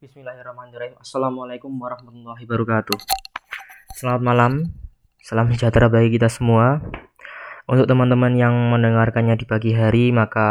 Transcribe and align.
Bismillahirrahmanirrahim. 0.00 0.96
Assalamualaikum 0.96 1.68
warahmatullahi 1.76 2.48
wabarakatuh. 2.48 2.96
Selamat 3.92 4.22
malam, 4.24 4.52
salam 5.20 5.52
sejahtera 5.52 5.92
bagi 5.92 6.16
kita 6.16 6.32
semua. 6.32 6.80
Untuk 7.68 7.84
teman-teman 7.84 8.32
yang 8.32 8.56
mendengarkannya 8.72 9.36
di 9.36 9.44
pagi 9.44 9.76
hari, 9.76 10.08
maka 10.08 10.48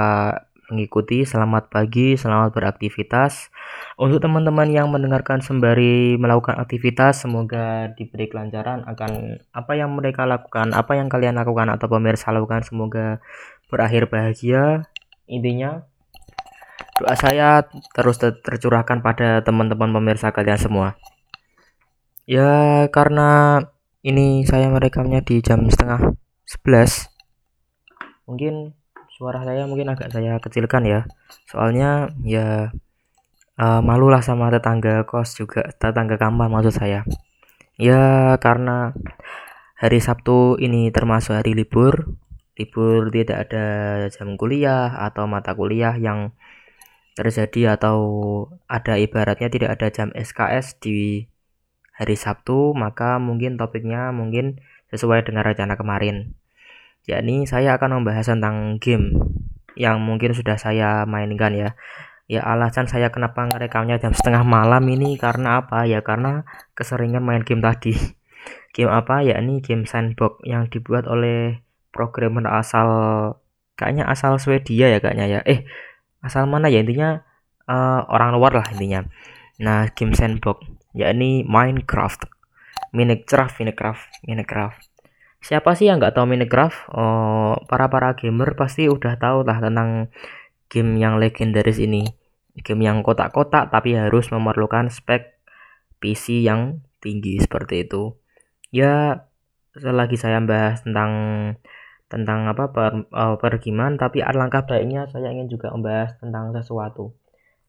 mengikuti 0.69 1.25
selamat 1.25 1.73
pagi, 1.73 2.13
selamat 2.13 2.53
beraktivitas. 2.53 3.49
Untuk 3.97 4.21
teman-teman 4.21 4.69
yang 4.69 4.93
mendengarkan 4.93 5.41
sembari 5.41 6.13
melakukan 6.21 6.61
aktivitas, 6.61 7.25
semoga 7.25 7.89
diberi 7.97 8.29
kelancaran 8.29 8.85
akan 8.85 9.41
apa 9.49 9.73
yang 9.73 9.89
mereka 9.97 10.29
lakukan, 10.29 10.77
apa 10.77 10.93
yang 10.93 11.09
kalian 11.09 11.41
lakukan 11.41 11.73
atau 11.73 11.89
pemirsa 11.89 12.29
lakukan, 12.29 12.61
semoga 12.61 13.17
berakhir 13.65 14.13
bahagia. 14.13 14.85
Intinya, 15.25 15.88
Doa 16.99 17.15
saya 17.15 17.63
terus 17.95 18.19
ter 18.19 18.35
tercurahkan 18.43 18.99
pada 18.99 19.39
teman-teman 19.39 19.87
pemirsa 19.95 20.35
kalian 20.35 20.59
semua. 20.59 20.99
Ya 22.27 22.83
karena 22.91 23.63
ini 24.03 24.43
saya 24.43 24.67
merekamnya 24.67 25.23
di 25.23 25.39
jam 25.39 25.63
setengah 25.71 26.13
11 26.43 27.07
mungkin 28.27 28.77
suara 29.15 29.41
saya 29.47 29.63
mungkin 29.63 29.95
agak 29.95 30.11
saya 30.11 30.43
kecilkan 30.43 30.83
ya. 30.83 31.07
Soalnya 31.47 32.11
ya 32.27 32.75
uh, 33.55 33.79
malulah 33.79 34.19
sama 34.19 34.51
tetangga 34.51 35.07
kos 35.07 35.39
juga 35.39 35.71
tetangga 35.79 36.19
kamar 36.19 36.51
maksud 36.51 36.75
saya. 36.75 37.07
Ya 37.79 38.35
karena 38.43 38.91
hari 39.79 40.03
Sabtu 40.03 40.59
ini 40.59 40.91
termasuk 40.91 41.31
hari 41.31 41.55
libur. 41.55 42.19
Libur 42.59 43.07
tidak 43.07 43.47
ada 43.47 43.67
jam 44.11 44.35
kuliah 44.35 44.99
atau 44.99 45.23
mata 45.31 45.55
kuliah 45.55 45.95
yang 45.95 46.35
terjadi 47.19 47.75
atau 47.75 47.97
ada 48.71 48.95
ibaratnya 48.95 49.51
tidak 49.51 49.75
ada 49.75 49.91
jam 49.91 50.09
SKS 50.15 50.79
di 50.79 51.27
hari 51.91 52.15
Sabtu, 52.15 52.71
maka 52.71 53.19
mungkin 53.19 53.59
topiknya 53.59 54.15
mungkin 54.15 54.63
sesuai 54.95 55.27
dengan 55.27 55.43
rencana 55.43 55.75
kemarin. 55.75 56.39
Yakni 57.03 57.43
saya 57.43 57.75
akan 57.75 57.99
membahas 57.99 58.31
tentang 58.31 58.79
game 58.79 59.19
yang 59.75 59.99
mungkin 59.99 60.31
sudah 60.31 60.55
saya 60.55 61.03
mainkan 61.03 61.51
ya. 61.51 61.75
Ya 62.29 62.45
alasan 62.45 62.85
saya 62.85 63.09
kenapa 63.09 63.49
ngerekamnya 63.49 63.97
jam 63.97 64.13
setengah 64.13 64.45
malam 64.45 64.85
ini 64.87 65.17
karena 65.17 65.65
apa? 65.65 65.89
Ya 65.89 66.05
karena 66.05 66.45
keseringan 66.77 67.25
main 67.25 67.43
game 67.43 67.59
tadi. 67.59 67.97
Game 68.69 68.93
apa? 68.93 69.25
Ya 69.25 69.41
ini 69.41 69.65
game 69.65 69.89
sandbox 69.89 70.45
yang 70.45 70.69
dibuat 70.69 71.09
oleh 71.09 71.65
programmer 71.89 72.45
asal 72.53 72.87
kayaknya 73.73 74.05
asal 74.05 74.37
Swedia 74.37 74.93
ya 74.93 75.01
kayaknya 75.01 75.25
ya. 75.25 75.39
Eh, 75.41 75.65
asal 76.19 76.45
mana 76.45 76.67
ya 76.67 76.83
intinya 76.83 77.23
uh, 77.69 78.03
orang 78.09 78.35
luar 78.35 78.59
lah 78.59 78.67
intinya. 78.73 79.05
Nah 79.61 79.91
game 79.93 80.15
sandbox 80.15 80.65
yakni 80.97 81.45
Minecraft. 81.45 82.27
Minecraft 82.95 83.55
Minecraft 83.61 84.03
Minecraft. 84.25 84.79
Siapa 85.39 85.71
sih 85.71 85.87
yang 85.87 86.03
nggak 86.03 86.19
tahu 86.19 86.27
Minecraft? 86.27 86.79
Oh, 86.91 87.55
para 87.71 87.87
para 87.87 88.11
gamer 88.19 88.59
pasti 88.59 88.91
udah 88.91 89.15
tahu 89.15 89.47
lah 89.47 89.63
tentang 89.63 90.11
game 90.67 90.99
yang 90.99 91.15
legendaris 91.15 91.79
ini. 91.79 92.03
Game 92.59 92.83
yang 92.83 92.99
kotak-kotak 92.99 93.71
tapi 93.71 93.95
harus 93.95 94.27
memerlukan 94.35 94.91
spek 94.91 95.39
PC 96.03 96.43
yang 96.43 96.83
tinggi 96.99 97.39
seperti 97.39 97.87
itu. 97.87 98.19
Ya 98.75 99.23
selagi 99.79 100.19
saya 100.19 100.43
bahas 100.43 100.83
tentang 100.83 101.11
tentang 102.09 102.49
apa 102.49 102.73
per, 102.73 103.05
uh, 103.13 103.37
pergiman 103.37 103.95
tapi 103.95 104.25
alangkah 104.25 104.65
baiknya 104.65 105.05
saya 105.13 105.29
ingin 105.29 105.47
juga 105.47 105.69
membahas 105.69 106.17
tentang 106.17 106.51
sesuatu. 106.57 107.13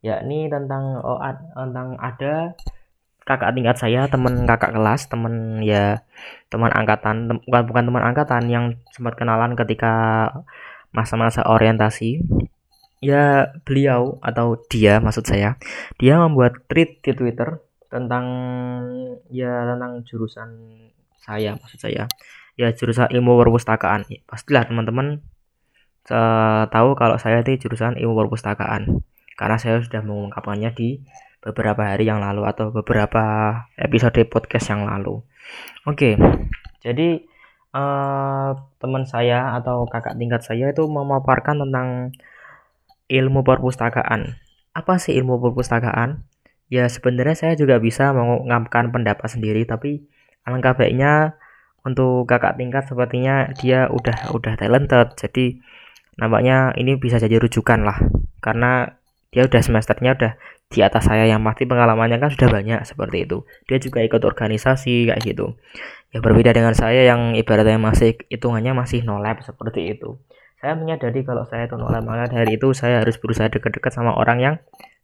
Yakni 0.00 0.48
tentang 0.48 0.97
oh, 1.05 1.20
ad, 1.20 1.44
tentang 1.52 2.00
ada 2.00 2.56
kakak 3.28 3.52
tingkat 3.52 3.77
saya 3.77 4.08
teman 4.08 4.48
kakak 4.48 4.72
kelas 4.72 5.12
teman 5.12 5.60
ya 5.60 6.02
teman 6.48 6.72
angkatan 6.72 7.28
tem, 7.28 7.38
bukan 7.44 7.62
bukan 7.69 7.84
teman 7.92 8.02
angkatan 8.02 8.42
yang 8.48 8.66
sempat 8.97 9.15
kenalan 9.20 9.53
ketika 9.54 9.92
masa-masa 10.91 11.44
orientasi. 11.44 12.25
Ya 13.00 13.56
beliau 13.65 14.20
atau 14.20 14.60
dia 14.69 15.00
maksud 15.00 15.25
saya 15.25 15.56
dia 15.97 16.20
membuat 16.20 16.65
tweet 16.69 17.00
di 17.00 17.12
Twitter 17.16 17.60
tentang 17.88 18.25
ya 19.32 19.72
tentang 19.72 20.04
jurusan 20.04 20.48
saya 21.16 21.56
maksud 21.56 21.81
saya 21.81 22.04
ya 22.60 22.76
jurusan 22.76 23.09
ilmu 23.09 23.41
perpustakaan. 23.41 24.04
Ya, 24.12 24.21
pastilah 24.28 24.69
teman-teman. 24.69 25.25
Tahu 26.69 26.88
kalau 27.00 27.16
saya 27.16 27.41
itu 27.41 27.56
jurusan 27.65 27.97
ilmu 27.97 28.21
perpustakaan. 28.26 29.00
Karena 29.41 29.56
saya 29.56 29.81
sudah 29.81 30.04
mengungkapkannya 30.04 30.76
di 30.76 31.00
beberapa 31.41 31.88
hari 31.88 32.04
yang 32.04 32.21
lalu 32.21 32.44
atau 32.44 32.69
beberapa 32.69 33.56
episode 33.81 34.21
podcast 34.28 34.69
yang 34.69 34.84
lalu. 34.84 35.25
Oke 35.88 36.21
jadi 36.81 37.28
uh, 37.76 38.56
teman 38.81 39.04
saya 39.04 39.54
atau 39.60 39.84
kakak 39.84 40.16
tingkat 40.16 40.41
saya 40.42 40.72
itu 40.72 40.88
memaparkan 40.88 41.60
tentang 41.60 42.16
ilmu 43.12 43.44
perpustakaan. 43.44 44.41
Apa 44.72 44.97
sih 44.97 45.15
ilmu 45.21 45.37
perpustakaan? 45.38 46.25
Ya 46.72 46.88
sebenarnya 46.88 47.37
saya 47.37 47.54
juga 47.59 47.77
bisa 47.82 48.16
mengungkapkan 48.16 48.88
pendapat 48.94 49.28
sendiri 49.28 49.69
tapi 49.69 50.09
alangkah 50.48 50.72
baiknya 50.72 51.37
untuk 51.86 52.28
kakak 52.28 52.60
tingkat 52.60 52.84
sepertinya 52.86 53.50
dia 53.56 53.88
udah 53.88 54.32
udah 54.36 54.54
talented. 54.56 55.16
Jadi 55.16 55.60
nampaknya 56.20 56.76
ini 56.76 57.00
bisa 57.00 57.16
jadi 57.16 57.41
rujukan 57.41 57.84
lah. 57.84 57.98
Karena 58.41 59.00
dia 59.30 59.46
udah 59.46 59.62
semesternya 59.62 60.18
udah 60.18 60.32
di 60.70 60.86
atas 60.86 61.10
saya 61.10 61.26
yang 61.26 61.42
pasti 61.42 61.66
pengalamannya 61.66 62.22
kan 62.22 62.30
sudah 62.30 62.50
banyak 62.50 62.82
seperti 62.86 63.26
itu. 63.26 63.42
Dia 63.66 63.78
juga 63.82 64.02
ikut 64.06 64.22
organisasi 64.22 65.10
kayak 65.10 65.20
gitu. 65.22 65.58
Ya 66.14 66.18
berbeda 66.22 66.50
dengan 66.54 66.74
saya 66.74 67.06
yang 67.06 67.34
ibaratnya 67.34 67.78
masih 67.78 68.18
hitungannya 68.30 68.74
masih 68.74 69.02
no 69.06 69.18
lab 69.22 69.42
seperti 69.42 69.98
itu. 69.98 70.18
Saya 70.62 70.74
menyadari 70.78 71.26
kalau 71.26 71.47
saya 71.47 71.66
itu 71.66 71.74
no 71.74 71.91
lab 71.91 72.06
maka 72.06 72.30
dari 72.30 72.58
itu 72.58 72.70
saya 72.74 73.02
harus 73.02 73.18
berusaha 73.18 73.50
dekat-dekat 73.50 73.91
sama 73.91 74.14
orang 74.14 74.38
yang 74.38 74.54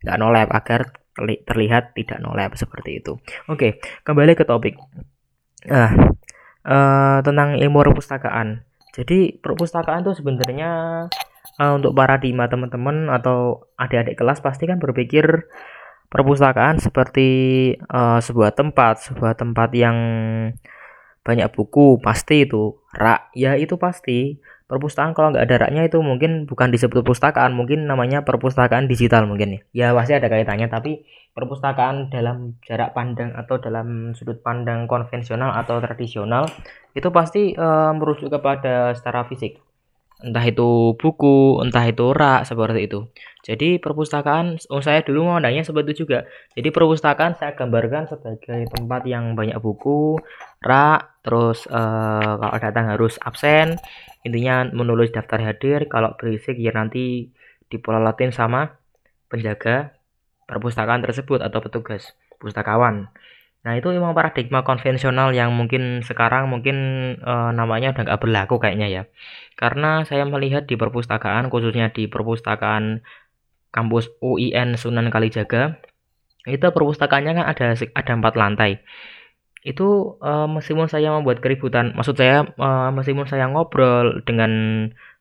nggak 0.06 0.16
no 0.18 0.30
lab 0.30 0.50
agar 0.54 0.94
terlihat 1.18 1.94
tidak 1.98 2.18
no 2.22 2.34
lab 2.34 2.54
seperti 2.54 3.02
itu. 3.02 3.18
Oke 3.50 3.82
kembali 4.06 4.38
ke 4.38 4.46
topik. 4.46 4.78
Nah 5.66 6.14
uh, 6.66 7.18
tentang 7.22 7.56
ilmu 7.56 7.78
perpustakaan. 7.86 8.66
Jadi 8.92 9.38
perpustakaan 9.38 10.02
itu 10.02 10.18
sebenarnya 10.18 10.70
uh, 11.62 11.72
untuk 11.78 11.94
paradigma 11.94 12.50
teman-teman 12.50 13.08
atau 13.12 13.70
adik-adik 13.78 14.18
kelas 14.18 14.42
pasti 14.42 14.66
kan 14.66 14.82
berpikir 14.82 15.46
perpustakaan 16.10 16.82
seperti 16.82 17.28
uh, 17.88 18.18
sebuah 18.18 18.52
tempat, 18.58 19.06
sebuah 19.06 19.38
tempat 19.38 19.70
yang 19.74 19.98
banyak 21.26 21.50
buku 21.50 21.98
pasti 21.98 22.46
itu 22.46 22.78
rak 22.94 23.34
ya 23.34 23.58
itu 23.58 23.74
pasti 23.74 24.38
perpustakaan 24.66 25.14
kalau 25.14 25.30
nggak 25.30 25.46
ada 25.46 25.56
raknya 25.66 25.86
itu 25.86 26.02
mungkin 26.02 26.50
bukan 26.50 26.74
disebut 26.74 27.06
perpustakaan 27.06 27.54
mungkin 27.54 27.86
namanya 27.86 28.26
perpustakaan 28.26 28.90
digital 28.90 29.26
mungkin 29.30 29.58
ya. 29.58 29.60
Ya 29.72 29.88
pasti 29.94 30.18
ada 30.18 30.26
kaitannya 30.26 30.66
tapi 30.66 31.06
perpustakaan 31.36 32.10
dalam 32.10 32.58
jarak 32.66 32.96
pandang 32.96 33.36
atau 33.38 33.62
dalam 33.62 34.16
sudut 34.18 34.42
pandang 34.42 34.90
konvensional 34.90 35.54
atau 35.54 35.78
tradisional 35.78 36.48
itu 36.96 37.12
pasti 37.12 37.52
e, 37.52 37.66
merujuk 37.92 38.32
kepada 38.32 38.96
secara 38.96 39.28
fisik 39.28 39.60
entah 40.16 40.44
itu 40.48 40.96
buku 40.96 41.60
entah 41.60 41.84
itu 41.84 42.16
rak 42.16 42.48
seperti 42.48 42.88
itu. 42.88 43.04
Jadi 43.44 43.76
perpustakaan 43.76 44.56
oh 44.72 44.80
saya 44.80 45.04
dulu 45.04 45.28
mau 45.28 45.38
nanya 45.38 45.62
seperti 45.62 45.92
itu 45.92 46.08
juga. 46.08 46.24
Jadi 46.56 46.68
perpustakaan 46.72 47.36
saya 47.36 47.52
gambarkan 47.52 48.08
sebagai 48.08 48.64
tempat 48.72 49.04
yang 49.04 49.36
banyak 49.36 49.60
buku 49.60 50.16
rak 50.64 51.20
terus 51.20 51.68
e, 51.68 51.80
kalau 52.40 52.56
datang 52.56 52.86
harus 52.96 53.20
absen. 53.20 53.76
Intinya 54.24 54.66
menulis 54.72 55.12
daftar 55.12 55.38
hadir 55.38 55.86
kalau 55.86 56.16
berisik 56.18 56.56
ya 56.58 56.72
nanti 56.74 57.30
dipololatin 57.68 58.32
sama 58.32 58.74
penjaga 59.28 59.94
perpustakaan 60.48 61.02
tersebut 61.04 61.44
atau 61.44 61.60
petugas 61.60 62.16
pustakawan. 62.40 63.10
Nah 63.66 63.74
itu 63.74 63.90
memang 63.90 64.14
paradigma 64.14 64.62
konvensional 64.62 65.34
yang 65.34 65.50
mungkin 65.50 66.06
sekarang 66.06 66.46
mungkin 66.46 66.76
e, 67.18 67.32
namanya 67.58 67.90
udah 67.90 68.02
nggak 68.06 68.20
berlaku 68.22 68.62
kayaknya 68.62 68.86
ya. 68.86 69.02
Karena 69.58 70.06
saya 70.06 70.22
melihat 70.22 70.70
di 70.70 70.78
perpustakaan 70.78 71.50
khususnya 71.50 71.90
di 71.90 72.06
perpustakaan 72.06 73.02
kampus 73.74 74.14
UIN 74.22 74.78
Sunan 74.78 75.10
Kalijaga 75.10 75.82
itu 76.46 76.62
perpustakaannya 76.62 77.32
kan 77.42 77.46
ada 77.50 77.66
ada 77.74 78.12
empat 78.14 78.34
lantai. 78.38 78.70
Itu 79.66 80.14
e, 80.22 80.30
meskipun 80.46 80.86
saya 80.86 81.10
membuat 81.10 81.42
keributan, 81.42 81.90
maksud 81.98 82.14
saya 82.14 82.46
e, 82.46 82.68
meskipun 82.94 83.26
saya 83.26 83.50
ngobrol 83.50 84.22
dengan 84.22 84.52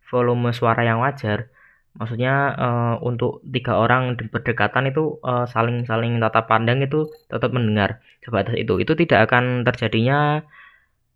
volume 0.06 0.54
suara 0.54 0.86
yang 0.86 1.02
wajar, 1.02 1.50
maksudnya 1.96 2.56
uh, 2.56 2.96
untuk 3.00 3.40
tiga 3.48 3.80
orang 3.80 4.20
berdekatan 4.20 4.92
itu 4.92 5.16
uh, 5.24 5.48
saling 5.48 5.88
saling 5.88 6.20
tatap 6.20 6.52
pandang 6.52 6.84
itu 6.84 7.08
tetap 7.32 7.56
mendengar 7.56 8.04
sebatas 8.20 8.56
itu 8.60 8.80
itu 8.84 8.94
tidak 9.00 9.32
akan 9.32 9.64
terjadinya 9.64 10.44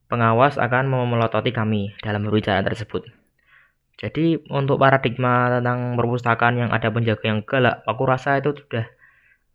pengawas 0.07 0.55
akan 0.55 0.87
memelototi 0.87 1.51
kami 1.51 1.93
dalam 1.99 2.23
berbicara 2.23 2.63
tersebut 2.63 3.11
jadi 3.99 4.39
untuk 4.47 4.79
paradigma 4.79 5.59
tentang 5.59 5.99
perpustakaan 5.99 6.55
yang 6.55 6.69
ada 6.71 6.87
penjaga 6.87 7.25
yang 7.27 7.43
galak 7.43 7.83
aku 7.83 8.07
rasa 8.07 8.39
itu 8.39 8.55
sudah 8.55 8.87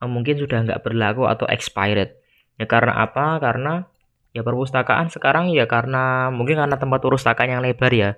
uh, 0.04 0.10
mungkin 0.10 0.36
sudah 0.36 0.60
nggak 0.68 0.80
berlaku 0.84 1.24
atau 1.24 1.48
expired. 1.48 2.12
Ya 2.60 2.68
karena 2.68 3.00
apa? 3.00 3.40
Karena 3.40 3.88
ya 4.36 4.44
perpustakaan 4.44 5.08
sekarang 5.08 5.48
ya 5.56 5.64
karena 5.64 6.28
mungkin 6.28 6.60
karena 6.60 6.76
tempat 6.76 7.00
perpustakaan 7.00 7.56
yang 7.56 7.62
lebar 7.64 7.92
ya. 7.96 8.10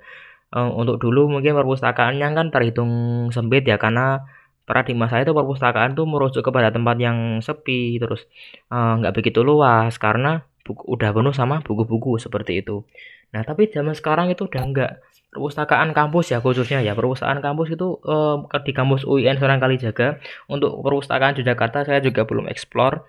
Uh, 0.54 0.70
untuk 0.70 1.02
dulu 1.02 1.26
mungkin 1.26 1.58
perpustakaannya 1.58 2.28
kan 2.38 2.46
terhitung 2.54 2.93
sempit 3.34 3.66
ya 3.66 3.82
karena 3.82 4.22
paradigma 4.62 5.10
saya 5.10 5.26
itu 5.26 5.34
perpustakaan 5.34 5.98
tuh 5.98 6.06
merujuk 6.06 6.46
kepada 6.46 6.70
tempat 6.70 6.96
yang 7.02 7.43
sepi 7.43 7.98
terus 7.98 8.31
nggak 8.70 9.10
uh, 9.10 9.16
begitu 9.16 9.43
luas 9.43 9.98
karena 9.98 10.46
buku, 10.66 10.82
udah 10.87 11.10
penuh 11.14 11.34
sama 11.34 11.62
buku-buku 11.62 12.19
seperti 12.19 12.62
itu. 12.62 12.82
Nah, 13.31 13.43
tapi 13.46 13.70
zaman 13.70 13.94
sekarang 13.94 14.31
itu 14.31 14.46
udah 14.46 14.62
enggak 14.62 14.93
perpustakaan 15.31 15.93
kampus 15.93 16.32
ya 16.32 16.40
khususnya 16.40 16.81
ya 16.81 16.96
perpustakaan 16.96 17.44
kampus 17.44 17.76
itu 17.76 18.00
uh, 18.08 18.40
di 18.64 18.72
kampus 18.72 19.04
UIN 19.04 19.37
Serang 19.37 19.60
Kalijaga 19.60 20.16
untuk 20.48 20.81
perpustakaan 20.81 21.37
di 21.37 21.44
Jakarta 21.44 21.84
saya 21.84 22.00
juga 22.00 22.25
belum 22.25 22.48
explore 22.48 23.04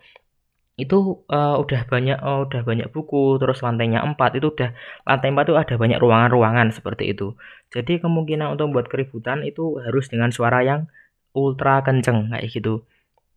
itu 0.78 1.26
uh, 1.34 1.58
udah 1.58 1.90
banyak 1.90 2.18
uh, 2.22 2.46
udah 2.46 2.62
banyak 2.62 2.88
buku 2.94 3.42
terus 3.42 3.66
lantainya 3.66 4.06
4 4.06 4.38
itu 4.38 4.54
udah 4.54 4.70
lantai 5.10 5.34
4 5.34 5.50
itu 5.50 5.56
ada 5.58 5.76
banyak 5.76 5.98
ruangan-ruangan 5.98 6.70
seperti 6.70 7.18
itu. 7.18 7.34
Jadi 7.74 7.98
kemungkinan 7.98 8.54
untuk 8.54 8.70
membuat 8.70 8.88
keributan 8.94 9.42
itu 9.42 9.82
harus 9.82 10.06
dengan 10.14 10.30
suara 10.30 10.62
yang 10.62 10.86
ultra 11.34 11.82
kenceng 11.82 12.30
kayak 12.30 12.46
gitu. 12.54 12.86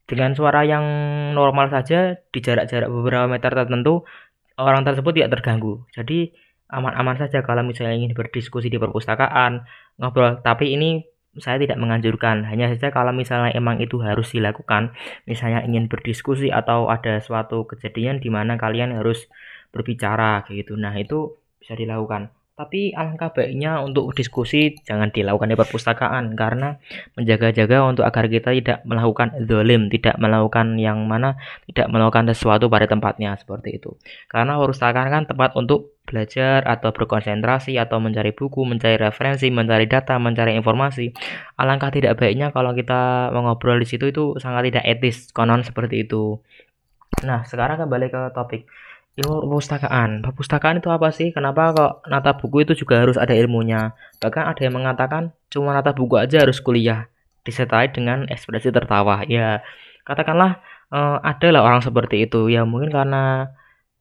Dengan 0.05 0.37
suara 0.37 0.69
yang 0.69 0.85
normal 1.33 1.73
saja 1.73 2.21
di 2.29 2.39
jarak-jarak 2.45 2.93
beberapa 2.93 3.25
meter 3.25 3.51
tertentu 3.57 4.05
orang 4.61 4.85
tersebut 4.85 5.13
tidak 5.17 5.41
terganggu. 5.41 5.89
Jadi 5.97 6.37
aman-aman 6.69 7.17
saja 7.19 7.41
kalau 7.41 7.65
misalnya 7.65 7.97
ingin 7.97 8.13
berdiskusi 8.13 8.69
di 8.69 8.77
perpustakaan, 8.77 9.65
ngobrol. 9.97 10.45
Tapi 10.45 10.77
ini 10.77 11.03
saya 11.39 11.63
tidak 11.63 11.79
menganjurkan. 11.79 12.43
Hanya 12.51 12.67
saja 12.75 12.91
kalau 12.91 13.15
misalnya 13.15 13.55
emang 13.55 13.79
itu 13.79 14.03
harus 14.03 14.35
dilakukan, 14.35 14.91
misalnya 15.31 15.63
ingin 15.63 15.87
berdiskusi 15.87 16.51
atau 16.51 16.91
ada 16.91 17.23
suatu 17.23 17.63
kejadian 17.71 18.19
di 18.19 18.31
mana 18.35 18.59
kalian 18.59 18.99
harus 18.99 19.31
berbicara 19.71 20.43
gitu. 20.51 20.75
Nah, 20.75 20.95
itu 20.99 21.39
bisa 21.63 21.79
dilakukan. 21.79 22.40
Tapi 22.61 22.93
alangkah 22.93 23.33
baiknya 23.33 23.81
untuk 23.81 24.13
diskusi 24.13 24.77
jangan 24.85 25.09
dilakukan 25.09 25.49
di 25.49 25.57
perpustakaan 25.57 26.37
karena 26.37 26.77
menjaga-jaga 27.17 27.89
untuk 27.89 28.05
agar 28.05 28.29
kita 28.29 28.53
tidak 28.53 28.85
melakukan 28.85 29.33
zolim, 29.49 29.89
tidak 29.89 30.21
melakukan 30.21 30.77
yang 30.77 31.09
mana 31.09 31.41
tidak 31.65 31.89
melakukan 31.89 32.29
sesuatu 32.29 32.69
pada 32.69 32.85
tempatnya 32.85 33.33
seperti 33.41 33.81
itu. 33.81 33.97
Karena 34.29 34.61
perpustakaan 34.61 35.09
kan 35.09 35.25
tempat 35.25 35.57
untuk 35.57 35.97
belajar 36.05 36.61
atau 36.69 36.93
berkonsentrasi 36.93 37.81
atau 37.81 37.97
mencari 37.97 38.37
buku, 38.37 38.69
mencari 38.69 39.01
referensi, 39.01 39.49
mencari 39.49 39.89
data, 39.89 40.21
mencari 40.21 40.53
informasi. 40.53 41.17
Alangkah 41.57 41.89
tidak 41.89 42.21
baiknya 42.21 42.53
kalau 42.53 42.77
kita 42.77 43.33
mengobrol 43.33 43.81
di 43.81 43.89
situ 43.89 44.13
itu 44.13 44.37
sangat 44.37 44.69
tidak 44.69 44.85
etis, 44.85 45.33
konon 45.33 45.65
seperti 45.65 46.05
itu. 46.05 46.37
Nah, 47.25 47.41
sekarang 47.49 47.81
kembali 47.81 48.13
ke 48.13 48.21
topik 48.37 48.69
ilmu 49.19 49.43
perpustakaan. 49.47 50.23
Perpustakaan 50.23 50.79
itu 50.79 50.89
apa 50.93 51.11
sih? 51.11 51.35
Kenapa 51.35 51.75
kok 51.75 51.93
nata 52.07 52.39
buku 52.39 52.63
itu 52.63 52.73
juga 52.79 53.03
harus 53.03 53.19
ada 53.19 53.35
ilmunya? 53.35 53.97
Bahkan 54.23 54.45
ada 54.47 54.61
yang 54.63 54.75
mengatakan 54.79 55.35
cuma 55.51 55.75
nata 55.75 55.91
buku 55.91 56.15
aja 56.21 56.47
harus 56.47 56.63
kuliah 56.63 57.11
disertai 57.43 57.91
dengan 57.91 58.29
ekspresi 58.31 58.71
tertawa. 58.71 59.27
Ya, 59.27 59.67
katakanlah 60.07 60.63
uh, 60.95 61.19
ada 61.25 61.49
lah 61.51 61.63
orang 61.67 61.83
seperti 61.83 62.31
itu. 62.31 62.47
Ya 62.47 62.63
mungkin 62.63 62.95
karena 62.95 63.51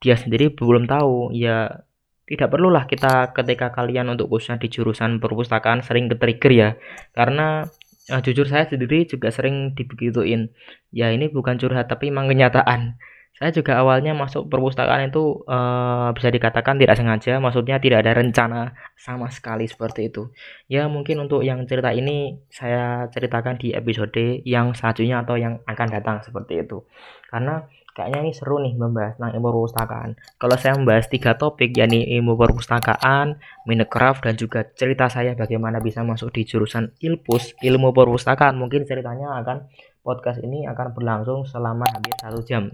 dia 0.03 0.15
sendiri 0.15 0.53
belum 0.53 0.85
tahu. 0.85 1.33
Ya 1.33 1.81
tidak 2.29 2.53
perlulah 2.53 2.85
kita 2.85 3.33
ketika 3.33 3.73
kalian 3.73 4.13
untuk 4.13 4.29
khususnya 4.29 4.61
di 4.61 4.69
jurusan 4.69 5.17
perpustakaan 5.17 5.81
sering 5.81 6.13
ke-trigger 6.13 6.53
ya. 6.53 6.69
Karena 7.17 7.65
uh, 8.13 8.21
jujur 8.21 8.45
saya 8.45 8.69
sendiri 8.69 9.09
juga 9.09 9.33
sering 9.33 9.73
dibegituin. 9.73 10.53
Ya 10.93 11.09
ini 11.09 11.33
bukan 11.33 11.57
curhat 11.57 11.89
tapi 11.89 12.13
memang 12.13 12.29
kenyataan 12.29 13.01
saya 13.39 13.55
juga 13.55 13.79
awalnya 13.79 14.11
masuk 14.11 14.51
perpustakaan 14.51 15.15
itu 15.15 15.47
uh, 15.47 16.11
bisa 16.11 16.27
dikatakan 16.27 16.75
tidak 16.75 16.99
sengaja, 16.99 17.39
maksudnya 17.39 17.79
tidak 17.79 18.03
ada 18.03 18.19
rencana 18.19 18.75
sama 18.99 19.31
sekali 19.31 19.63
seperti 19.63 20.11
itu. 20.11 20.27
Ya 20.67 20.91
mungkin 20.91 21.23
untuk 21.23 21.47
yang 21.47 21.63
cerita 21.63 21.95
ini 21.95 22.35
saya 22.51 23.07
ceritakan 23.07 23.55
di 23.55 23.71
episode 23.71 24.43
yang 24.43 24.75
selanjutnya 24.75 25.23
atau 25.23 25.39
yang 25.39 25.63
akan 25.63 25.87
datang 25.87 26.19
seperti 26.19 26.67
itu. 26.67 26.83
Karena 27.31 27.63
kayaknya 27.95 28.27
ini 28.27 28.31
seru 28.35 28.59
nih 28.59 28.75
membahas 28.75 29.15
tentang 29.15 29.31
ilmu 29.39 29.47
perpustakaan. 29.55 30.09
Kalau 30.35 30.55
saya 30.59 30.75
membahas 30.75 31.07
tiga 31.07 31.39
topik 31.39 31.71
yakni 31.71 32.11
ilmu 32.19 32.35
perpustakaan, 32.35 33.39
Minecraft 33.63 34.19
dan 34.19 34.35
juga 34.35 34.67
cerita 34.67 35.07
saya 35.07 35.31
bagaimana 35.39 35.79
bisa 35.79 36.03
masuk 36.03 36.35
di 36.35 36.43
jurusan 36.43 36.91
Ilpus, 36.99 37.55
ilmu 37.63 37.95
perpustakaan, 37.95 38.59
mungkin 38.59 38.83
ceritanya 38.83 39.39
akan 39.39 39.71
podcast 40.03 40.43
ini 40.43 40.67
akan 40.67 40.91
berlangsung 40.91 41.47
selama 41.47 41.87
hampir 41.87 42.19
satu 42.19 42.43
jam 42.43 42.67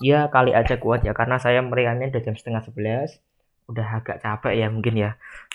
ya 0.00 0.32
kali 0.32 0.56
aja 0.56 0.80
kuat 0.80 1.04
ya 1.04 1.12
karena 1.12 1.36
saya 1.36 1.60
meriannya 1.60 2.10
udah 2.12 2.22
jam 2.24 2.34
setengah 2.36 2.62
sebelas. 2.66 3.20
Udah 3.70 3.86
agak 4.02 4.18
capek 4.24 4.54
ya 4.58 4.66
mungkin 4.72 4.94
ya. 4.98 5.10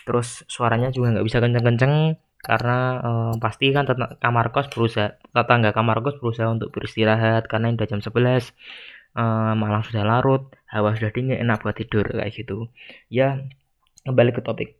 Terus 0.07 0.45
suaranya 0.47 0.89
juga 0.93 1.17
nggak 1.17 1.25
bisa 1.27 1.39
kenceng-kenceng 1.43 2.15
karena 2.45 2.77
eh, 3.01 3.33
pasti 3.41 3.73
kan 3.73 3.89
kamar 4.21 4.53
kos 4.53 4.69
berusaha 4.69 5.17
tetangga 5.33 5.73
kamar 5.73 5.97
kos 6.05 6.21
berusaha 6.21 6.47
untuk 6.53 6.69
beristirahat 6.69 7.49
karena 7.49 7.73
udah 7.73 7.87
jam 7.89 7.99
11 8.05 8.53
eh, 9.17 9.53
malam 9.57 9.81
sudah 9.81 10.03
larut 10.05 10.53
hawa 10.69 10.93
sudah 10.97 11.09
dingin 11.15 11.41
enak 11.41 11.65
buat 11.65 11.75
tidur 11.77 12.05
kayak 12.05 12.31
gitu. 12.37 12.69
Ya 13.09 13.41
kembali 14.05 14.31
ke 14.37 14.41
topik. 14.45 14.77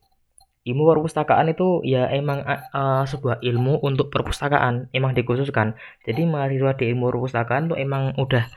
Ilmu 0.65 0.81
perpustakaan 0.81 1.45
itu 1.53 1.85
ya 1.85 2.09
emang 2.09 2.41
uh, 2.41 3.05
sebuah 3.05 3.37
ilmu 3.45 3.85
untuk 3.85 4.09
perpustakaan 4.09 4.89
emang 4.97 5.13
dikhususkan. 5.13 5.77
Jadi 6.09 6.25
mahasiswa 6.25 6.73
di 6.73 6.89
ilmu 6.89 7.13
perpustakaan 7.13 7.69
tuh 7.69 7.77
emang 7.77 8.17
udah 8.17 8.49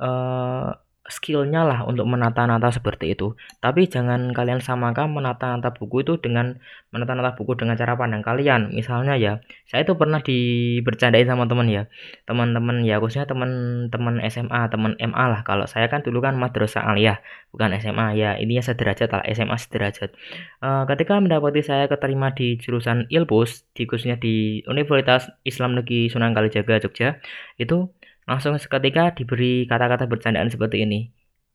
uh, 0.00 0.74
skillnya 1.10 1.66
lah 1.66 1.82
untuk 1.84 2.06
menata-nata 2.06 2.70
seperti 2.70 3.12
itu. 3.12 3.34
Tapi 3.58 3.90
jangan 3.90 4.30
kalian 4.30 4.62
samakan 4.62 5.10
menata-nata 5.12 5.74
buku 5.74 6.06
itu 6.06 6.16
dengan 6.22 6.56
menata-nata 6.94 7.34
buku 7.34 7.58
dengan 7.58 7.74
cara 7.76 7.98
pandang 7.98 8.22
kalian. 8.22 8.70
Misalnya 8.72 9.18
ya, 9.18 9.42
saya 9.66 9.82
itu 9.82 9.98
pernah 9.98 10.22
dibercandain 10.22 11.26
sama 11.26 11.50
teman 11.50 11.66
ya. 11.68 11.90
Teman-teman 12.24 12.86
ya 12.86 13.02
khususnya 13.02 13.26
teman-teman 13.26 14.22
SMA, 14.30 14.60
teman 14.70 14.94
MA 14.96 15.24
lah. 15.26 15.40
Kalau 15.42 15.66
saya 15.66 15.90
kan 15.90 16.00
dulu 16.06 16.22
kan 16.22 16.38
madrasah 16.38 16.86
aliyah, 16.86 17.18
bukan 17.50 17.74
SMA 17.82 18.16
ya. 18.16 18.38
Ini 18.38 18.62
ya 18.62 18.64
sederajat 18.64 19.10
lah, 19.10 19.22
SMA 19.26 19.56
sederajat. 19.58 20.14
Uh, 20.62 20.86
ketika 20.86 21.18
mendapati 21.18 21.60
saya 21.66 21.90
keterima 21.90 22.32
di 22.32 22.56
jurusan 22.56 23.10
Ilpus, 23.10 23.66
di 23.74 23.84
khususnya 23.84 24.16
di 24.16 24.62
Universitas 24.70 25.28
Islam 25.42 25.74
Negeri 25.74 26.08
Sunan 26.08 26.32
Kalijaga 26.32 26.78
Jogja, 26.80 27.18
itu 27.58 27.90
langsung 28.30 28.54
seketika 28.62 29.10
diberi 29.18 29.66
kata-kata 29.66 30.06
bercandaan 30.06 30.46
seperti 30.54 30.86
ini. 30.86 31.10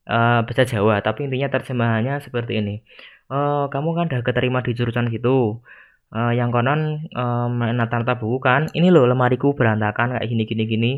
Uh, 0.06 0.44
bahasa 0.44 0.68
Jawa, 0.68 1.00
tapi 1.00 1.26
intinya 1.26 1.48
terjemahannya 1.56 2.20
seperti 2.20 2.60
ini. 2.60 2.84
Uh, 3.32 3.72
kamu 3.72 3.96
kan 3.96 4.06
udah 4.12 4.22
keterima 4.28 4.60
di 4.60 4.76
jurusan 4.76 5.08
gitu. 5.10 5.64
Uh, 6.12 6.36
yang 6.36 6.52
konon 6.52 7.10
uh, 7.16 7.48
nata-nata 7.50 8.20
buku 8.20 8.38
kan, 8.44 8.68
ini 8.78 8.92
loh 8.92 9.08
lemariku 9.08 9.56
berantakan 9.56 10.20
kayak 10.20 10.28
gini 10.28 10.44
gini 10.44 10.64
gini. 10.68 10.92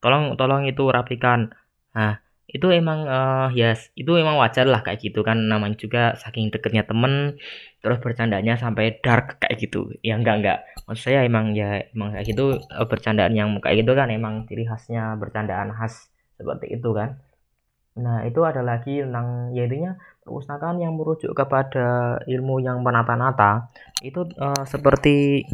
Tolong 0.00 0.34
tolong 0.40 0.64
itu 0.64 0.88
rapikan. 0.88 1.52
Nah, 1.94 2.18
itu 2.48 2.64
emang 2.72 3.04
uh, 3.04 3.52
ya 3.52 3.76
yes, 3.76 3.92
itu 3.92 4.16
emang 4.16 4.40
wajar 4.40 4.64
lah 4.64 4.80
kayak 4.80 5.04
gitu 5.04 5.20
kan. 5.20 5.36
Namanya 5.36 5.76
juga 5.76 6.02
saking 6.16 6.48
deketnya 6.48 6.88
temen 6.88 7.36
terus 7.84 8.00
bercandanya 8.00 8.56
sampai 8.56 8.96
dark 9.04 9.36
kayak 9.44 9.60
gitu. 9.60 9.92
Ya 10.00 10.16
enggak 10.16 10.36
enggak. 10.40 10.58
Maksud 10.88 11.12
saya 11.12 11.28
emang 11.28 11.52
ya 11.52 11.84
emang 11.92 12.16
kayak 12.16 12.26
gitu 12.32 12.56
uh, 12.56 12.86
bercandaan 12.88 13.36
yang 13.36 13.52
kayak 13.60 13.84
gitu 13.84 13.92
kan 13.92 14.08
emang 14.08 14.48
ciri 14.48 14.64
khasnya 14.64 15.12
bercandaan 15.20 15.76
khas 15.76 16.08
seperti 16.40 16.72
itu 16.72 16.90
kan. 16.96 17.20
Nah 18.00 18.24
itu 18.24 18.40
ada 18.48 18.64
lagi 18.64 19.04
tentang 19.04 19.52
ya 19.52 19.68
intinya 19.68 19.98
perpustakaan 20.24 20.80
yang 20.80 20.96
merujuk 20.96 21.36
kepada 21.36 22.16
ilmu 22.24 22.64
yang 22.64 22.80
menata-nata. 22.80 23.68
Itu 24.00 24.24
uh, 24.40 24.64
seperti 24.64 25.44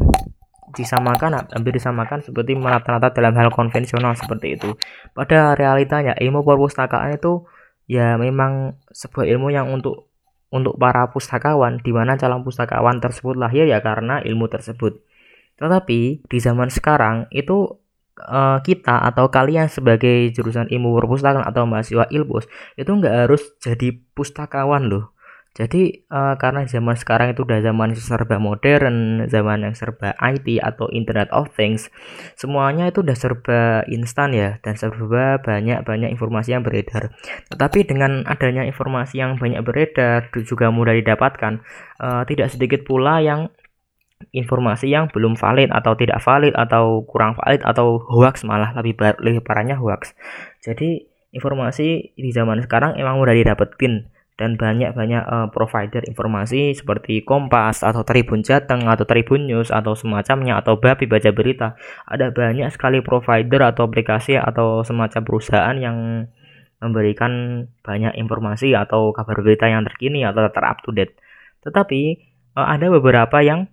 disamakan 0.73 1.44
hampir 1.52 1.76
disamakan 1.76 2.25
seperti 2.25 2.56
menata-nata 2.56 3.12
dalam 3.12 3.37
hal 3.37 3.52
konvensional 3.52 4.16
seperti 4.16 4.56
itu. 4.56 4.73
Pada 5.12 5.52
realitanya 5.52 6.16
ilmu 6.16 6.40
perpustakaan 6.40 7.21
itu 7.21 7.44
ya 7.85 8.16
memang 8.16 8.80
sebuah 8.88 9.28
ilmu 9.28 9.52
yang 9.52 9.68
untuk 9.68 10.09
untuk 10.49 10.78
para 10.78 11.11
pustakawan 11.11 11.83
di 11.83 11.90
mana 11.90 12.14
calon 12.16 12.47
pustakawan 12.47 13.02
tersebut 13.02 13.35
lahir 13.37 13.66
ya 13.68 13.83
karena 13.85 14.23
ilmu 14.25 14.49
tersebut. 14.49 15.02
Tetapi 15.59 16.25
di 16.25 16.38
zaman 16.38 16.71
sekarang 16.71 17.26
itu 17.35 17.85
uh, 18.23 18.59
kita 18.62 19.02
atau 19.11 19.28
kalian 19.30 19.66
sebagai 19.66 20.30
jurusan 20.30 20.71
ilmu 20.71 20.94
perpustakaan 21.02 21.42
atau 21.42 21.66
mahasiswa 21.66 22.06
ilmus 22.11 22.47
itu 22.78 22.90
nggak 22.90 23.26
harus 23.26 23.42
jadi 23.59 23.99
pustakawan 24.14 24.87
loh 24.87 25.13
jadi 25.54 26.02
uh, 26.11 26.34
karena 26.34 26.66
zaman 26.66 26.99
sekarang 26.99 27.30
itu 27.30 27.46
udah 27.46 27.62
zaman 27.62 27.94
serba 27.94 28.42
modern, 28.42 29.23
zaman 29.30 29.62
yang 29.62 29.75
serba 29.78 30.18
IT 30.18 30.58
atau 30.58 30.90
Internet 30.90 31.30
of 31.30 31.54
Things, 31.54 31.94
semuanya 32.34 32.90
itu 32.90 33.06
udah 33.06 33.14
serba 33.14 33.87
instan 33.87 34.34
ya 34.34 34.58
dan 34.66 34.75
serba 34.75 35.38
banyak-banyak 35.38 36.11
informasi 36.11 36.58
yang 36.58 36.66
beredar. 36.66 37.14
Tetapi 37.54 37.87
dengan 37.87 38.26
adanya 38.26 38.66
informasi 38.66 39.23
yang 39.23 39.38
banyak 39.38 39.62
beredar 39.62 40.26
juga 40.42 40.75
mudah 40.75 40.99
didapatkan, 40.99 41.62
uh, 42.02 42.26
tidak 42.26 42.50
sedikit 42.50 42.82
pula 42.82 43.23
yang 43.23 43.46
informasi 44.34 44.90
yang 44.90 45.06
belum 45.14 45.38
valid 45.38 45.70
atau 45.70 45.94
tidak 45.94 46.18
valid 46.18 46.50
atau 46.58 47.06
kurang 47.06 47.38
valid 47.38 47.62
atau 47.62 48.02
hoax 48.02 48.42
malah 48.42 48.75
lebih 48.75 48.99
bar, 48.99 49.14
lebih 49.23 49.38
parahnya 49.46 49.78
hoax. 49.78 50.18
Jadi 50.66 51.06
informasi 51.30 52.18
di 52.18 52.30
zaman 52.34 52.58
sekarang 52.66 52.99
emang 52.99 53.23
mudah 53.23 53.38
didapetin 53.38 54.11
dan 54.35 54.59
banyak-banyak 54.59 55.23
uh, 55.31 55.47
provider 55.55 56.03
informasi 56.11 56.75
seperti 56.75 57.23
Kompas 57.23 57.87
atau 57.87 58.03
Tribun 58.03 58.43
Jateng 58.43 58.91
atau 58.91 59.07
Tribun 59.07 59.47
News 59.47 59.71
atau 59.71 59.95
semacamnya 59.95 60.59
atau 60.59 60.75
Bapi 60.75 61.07
baca 61.07 61.31
berita. 61.31 61.79
Ada 62.11 62.35
banyak 62.35 62.67
sekali 62.75 62.99
provider 62.99 63.62
atau 63.62 63.87
aplikasi 63.87 64.35
atau 64.35 64.83
semacam 64.83 65.23
perusahaan 65.23 65.76
yang 65.79 66.26
memberikan 66.83 67.64
banyak 67.87 68.19
informasi 68.19 68.75
atau 68.75 69.14
kabar 69.14 69.38
berita 69.38 69.71
yang 69.71 69.87
terkini 69.87 70.26
atau 70.26 70.50
ter 70.50 70.64
up 70.67 70.83
to 70.83 70.91
date. 70.91 71.14
Tetapi 71.62 72.19
uh, 72.59 72.67
ada 72.75 72.91
beberapa 72.91 73.38
yang 73.38 73.71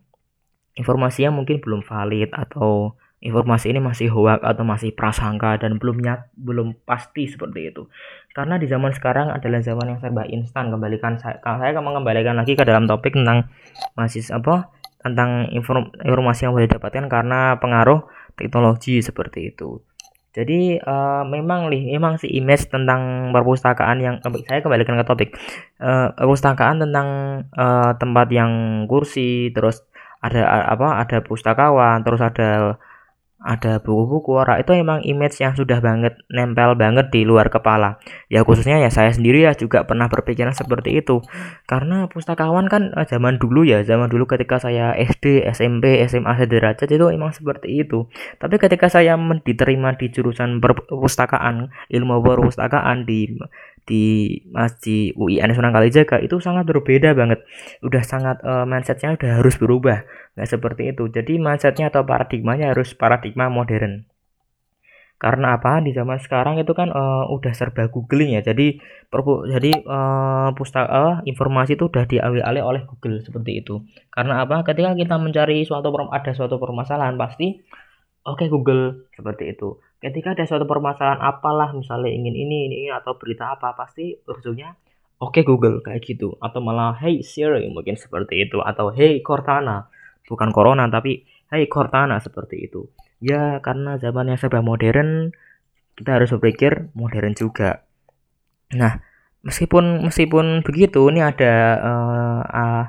informasinya 0.78 1.34
mungkin 1.34 1.58
belum 1.58 1.82
valid 1.82 2.32
atau 2.38 2.96
informasi 3.22 3.70
ini 3.70 3.78
masih 3.78 4.10
hoax 4.10 4.42
atau 4.42 4.66
masih 4.66 4.98
prasangka 4.98 5.62
dan 5.62 5.78
belum 5.78 6.02
nyat, 6.02 6.34
belum 6.34 6.74
pasti 6.84 7.30
seperti 7.30 7.70
itu. 7.70 7.86
Karena 8.34 8.58
di 8.58 8.66
zaman 8.66 8.90
sekarang 8.98 9.30
adalah 9.30 9.62
zaman 9.62 9.96
yang 9.96 10.00
serba 10.02 10.26
instan. 10.26 10.74
Kembalikan 10.74 11.22
saya, 11.22 11.38
saya 11.38 11.70
akan 11.72 11.94
mengembalikan 11.94 12.34
lagi 12.34 12.58
ke 12.58 12.66
dalam 12.66 12.90
topik 12.90 13.14
tentang 13.14 13.46
masih 13.94 14.26
apa 14.34 14.74
tentang 15.06 15.50
inform, 15.54 15.94
informasi 16.02 16.50
yang 16.50 16.54
boleh 16.58 16.66
didapatkan 16.66 17.06
karena 17.10 17.58
pengaruh 17.62 18.10
teknologi 18.34 19.02
seperti 19.06 19.54
itu. 19.54 19.82
Jadi 20.32 20.80
uh, 20.80 21.28
memang 21.28 21.68
nih, 21.68 21.92
memang 22.00 22.16
si 22.16 22.32
image 22.32 22.72
tentang 22.72 23.36
perpustakaan 23.36 24.00
yang 24.00 24.16
saya 24.48 24.64
kembalikan 24.64 24.96
ke 24.96 25.06
topik 25.06 25.30
uh, 25.84 26.16
perpustakaan 26.16 26.80
tentang 26.80 27.08
uh, 27.52 27.92
tempat 28.00 28.32
yang 28.32 28.86
kursi, 28.88 29.52
terus 29.52 29.84
ada 30.22 30.70
apa 30.70 31.02
ada 31.02 31.18
pustakawan 31.26 32.06
terus 32.06 32.22
ada 32.22 32.78
ada 33.42 33.82
buku-buku 33.82 34.38
orang 34.38 34.62
itu 34.62 34.72
emang 34.78 35.02
image 35.02 35.42
yang 35.42 35.58
sudah 35.58 35.82
banget 35.82 36.14
nempel 36.30 36.78
banget 36.78 37.10
di 37.10 37.26
luar 37.26 37.50
kepala. 37.50 37.98
Ya 38.30 38.46
khususnya 38.46 38.78
ya 38.78 38.94
saya 38.94 39.10
sendiri 39.10 39.42
ya 39.42 39.58
juga 39.58 39.82
pernah 39.82 40.06
berpikiran 40.06 40.54
seperti 40.54 41.02
itu. 41.02 41.26
Karena 41.66 42.06
pustakawan 42.06 42.70
kan 42.70 42.94
eh, 42.94 43.08
zaman 43.10 43.42
dulu 43.42 43.66
ya 43.66 43.82
zaman 43.82 44.14
dulu 44.14 44.30
ketika 44.30 44.62
saya 44.62 44.94
SD 44.94 45.42
SMP 45.50 46.06
SMA 46.06 46.38
sederajat 46.38 46.86
itu 46.86 47.06
emang 47.10 47.34
seperti 47.34 47.82
itu. 47.82 48.06
Tapi 48.38 48.62
ketika 48.62 48.94
saya 48.94 49.18
diterima 49.42 49.98
di 49.98 50.14
jurusan 50.14 50.62
perpustakaan 50.62 51.74
ilmu 51.90 52.22
perpustakaan 52.22 53.10
di 53.10 53.26
di 53.86 54.38
Masjid 54.50 55.14
UIN 55.18 55.52
Sunan 55.54 55.74
Kalijaga 55.74 56.22
itu 56.22 56.38
sangat 56.38 56.70
berbeda 56.70 57.18
banget. 57.18 57.42
Udah 57.82 58.04
sangat 58.06 58.40
uh, 58.46 58.66
mindsetnya 58.68 59.18
udah 59.18 59.42
harus 59.42 59.56
berubah, 59.58 60.06
nggak 60.38 60.50
seperti 60.50 60.94
itu. 60.94 61.10
Jadi 61.10 61.42
mindsetnya 61.42 61.90
atau 61.90 62.06
paradigmanya 62.06 62.74
harus 62.74 62.94
paradigma 62.94 63.50
modern. 63.50 64.06
Karena 65.22 65.54
apa? 65.54 65.86
Di 65.86 65.94
zaman 65.94 66.18
sekarang 66.18 66.58
itu 66.58 66.74
kan 66.74 66.90
uh, 66.90 67.30
udah 67.30 67.54
serba 67.54 67.86
googling 67.94 68.34
ya. 68.34 68.42
Jadi 68.42 68.82
perpu 69.06 69.46
jadi 69.46 69.70
uh, 69.86 70.50
pustaka 70.58 70.90
uh, 70.90 71.16
informasi 71.30 71.78
itu 71.78 71.86
udah 71.94 72.10
diambil-alih 72.10 72.64
oleh 72.66 72.82
Google 72.90 73.22
seperti 73.22 73.62
itu. 73.62 73.86
Karena 74.10 74.42
apa? 74.42 74.66
Ketika 74.66 74.98
kita 74.98 75.22
mencari 75.22 75.62
suatu 75.62 75.94
ada 76.10 76.32
suatu 76.34 76.58
permasalahan 76.58 77.22
pasti 77.22 77.62
oke 78.26 78.46
okay, 78.46 78.48
Google 78.50 79.06
seperti 79.14 79.54
itu 79.54 79.78
ketika 80.02 80.34
ada 80.34 80.44
suatu 80.50 80.66
permasalahan 80.66 81.22
apalah 81.22 81.72
misalnya 81.78 82.10
ingin 82.10 82.34
ini 82.34 82.66
ini, 82.68 82.78
ini 82.86 82.90
atau 82.90 83.16
berita 83.22 83.54
apa 83.54 83.78
pasti 83.78 84.18
ujungnya 84.26 84.74
oke 85.22 85.38
okay, 85.38 85.44
Google 85.46 85.80
kayak 85.86 86.02
gitu. 86.02 86.36
Atau 86.42 86.60
malah 86.66 86.98
Hey 86.98 87.22
Siri 87.22 87.70
mungkin 87.70 87.96
seperti 87.96 88.50
itu. 88.50 88.60
Atau 88.60 88.90
Hey 88.92 89.22
Cortana 89.22 89.88
bukan 90.26 90.50
Corona 90.50 90.90
tapi 90.90 91.24
Hey 91.48 91.70
Cortana 91.70 92.18
seperti 92.18 92.66
itu. 92.66 92.90
Ya 93.22 93.62
karena 93.62 94.02
zaman 94.02 94.34
yang 94.34 94.42
serba 94.42 94.66
modern 94.66 95.30
kita 95.94 96.18
harus 96.18 96.34
berpikir 96.34 96.90
modern 96.98 97.38
juga. 97.38 97.86
Nah 98.74 98.98
meskipun 99.46 100.02
meskipun 100.10 100.66
begitu 100.66 101.06
ini 101.14 101.22
ada 101.22 101.54
uh, 101.78 102.42
uh, 102.42 102.84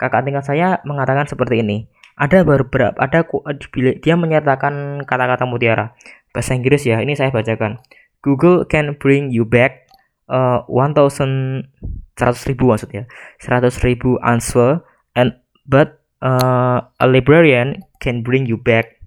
kakak 0.00 0.24
tingkat 0.24 0.44
saya 0.48 0.80
mengatakan 0.88 1.28
seperti 1.28 1.60
ini. 1.60 1.84
Ada 2.14 2.46
beberapa 2.46 2.94
ada 2.94 3.26
dia 3.74 4.14
menyatakan 4.14 5.02
kata-kata 5.02 5.50
mutiara 5.50 5.92
bahasa 6.34 6.58
Inggris 6.58 6.82
ya. 6.84 6.98
Ini 6.98 7.14
saya 7.14 7.30
bacakan. 7.30 7.78
Google 8.20 8.66
can 8.66 8.98
bring 8.98 9.30
you 9.30 9.46
back 9.46 9.86
uh, 10.28 10.66
1000 10.66 11.70
100 12.14 12.50
ribu 12.50 12.70
maksudnya 12.70 13.10
100 13.42 13.74
ribu 13.82 14.16
answer 14.22 14.86
and 15.18 15.34
but 15.66 16.02
uh, 16.22 16.86
a 17.02 17.06
librarian 17.10 17.82
can 17.98 18.22
bring 18.22 18.46
you 18.46 18.54
back 18.54 19.02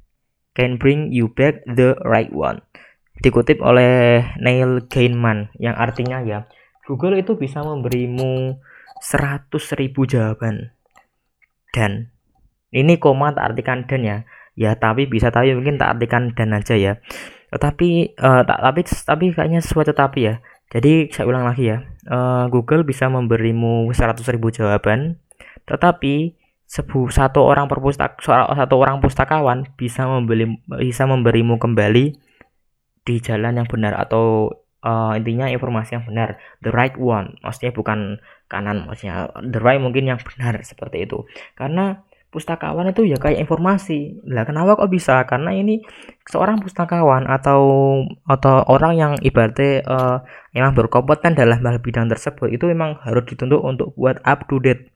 can 0.53 0.75
bring 0.75 1.09
you 1.09 1.31
back 1.31 1.63
the 1.65 1.95
right 2.03 2.31
one 2.35 2.59
dikutip 3.23 3.63
oleh 3.63 4.27
Neil 4.37 4.83
Gaiman 4.91 5.49
yang 5.57 5.73
artinya 5.79 6.21
ya 6.21 6.45
Google 6.85 7.19
itu 7.19 7.35
bisa 7.39 7.63
memberimu 7.63 8.59
100 8.99 9.49
ribu 9.79 10.03
jawaban 10.03 10.75
dan 11.71 12.11
ini 12.75 12.99
koma 12.99 13.31
tak 13.31 13.55
artikan 13.55 13.87
dan 13.87 14.01
ya 14.03 14.17
ya 14.57 14.73
tapi 14.75 15.05
bisa 15.05 15.29
tapi 15.29 15.53
mungkin 15.53 15.77
tak 15.77 15.97
artikan 15.97 16.33
dan 16.33 16.57
aja 16.57 16.73
ya. 16.73 16.93
Tetapi 17.53 18.17
uh, 18.17 18.41
tak 18.43 18.59
tapi 18.59 18.81
tapi 18.83 19.25
kayaknya 19.31 19.61
sesuai 19.61 19.93
tetapi 19.93 20.19
ya. 20.25 20.35
Jadi 20.67 21.13
saya 21.13 21.29
ulang 21.29 21.47
lagi 21.47 21.71
ya. 21.71 21.85
Uh, 22.09 22.51
Google 22.51 22.83
bisa 22.83 23.07
memberimu 23.07 23.87
100.000 23.93 24.25
jawaban 24.51 25.21
tetapi 25.67 26.35
sebu 26.67 27.11
satu 27.11 27.43
orang 27.43 27.71
perpustak 27.71 28.19
satu 28.23 28.75
orang 28.75 28.99
pustakawan 28.99 29.71
bisa 29.79 30.07
membeli 30.07 30.59
bisa 30.79 31.07
memberimu 31.07 31.59
kembali 31.59 32.15
di 33.07 33.15
jalan 33.23 33.55
yang 33.55 33.67
benar 33.71 33.95
atau 33.95 34.51
uh, 34.83 35.15
intinya 35.15 35.47
informasi 35.47 35.95
yang 35.95 36.03
benar. 36.07 36.39
The 36.59 36.71
right 36.75 36.95
one. 36.99 37.39
Maksudnya 37.43 37.71
bukan 37.71 38.19
kanan 38.51 38.87
maksudnya 38.87 39.31
the 39.43 39.59
right 39.59 39.79
mungkin 39.79 40.11
yang 40.11 40.19
benar 40.19 40.59
seperti 40.63 41.07
itu. 41.07 41.23
Karena 41.55 42.03
pustakawan 42.37 42.93
itu 42.93 43.09
ya 43.09 43.17
kayak 43.17 43.41
informasi. 43.41 44.21
Lah 44.29 44.45
kenapa 44.45 44.77
kok 44.77 44.93
bisa? 44.93 45.25
Karena 45.25 45.57
ini 45.57 45.81
seorang 46.29 46.61
pustakawan 46.61 47.25
atau 47.25 47.61
atau 48.29 48.61
orang 48.69 48.93
yang 48.93 49.13
ibaratnya 49.25 49.81
uh, 49.89 50.17
memang 50.53 50.77
berkompeten 50.77 51.33
dalam 51.33 51.57
hal 51.65 51.81
bidang 51.81 52.05
tersebut 52.13 52.53
itu 52.53 52.69
memang 52.69 53.01
harus 53.01 53.25
dituntut 53.25 53.65
untuk 53.65 53.97
buat 53.97 54.21
up 54.21 54.45
to 54.45 54.61
date 54.61 54.93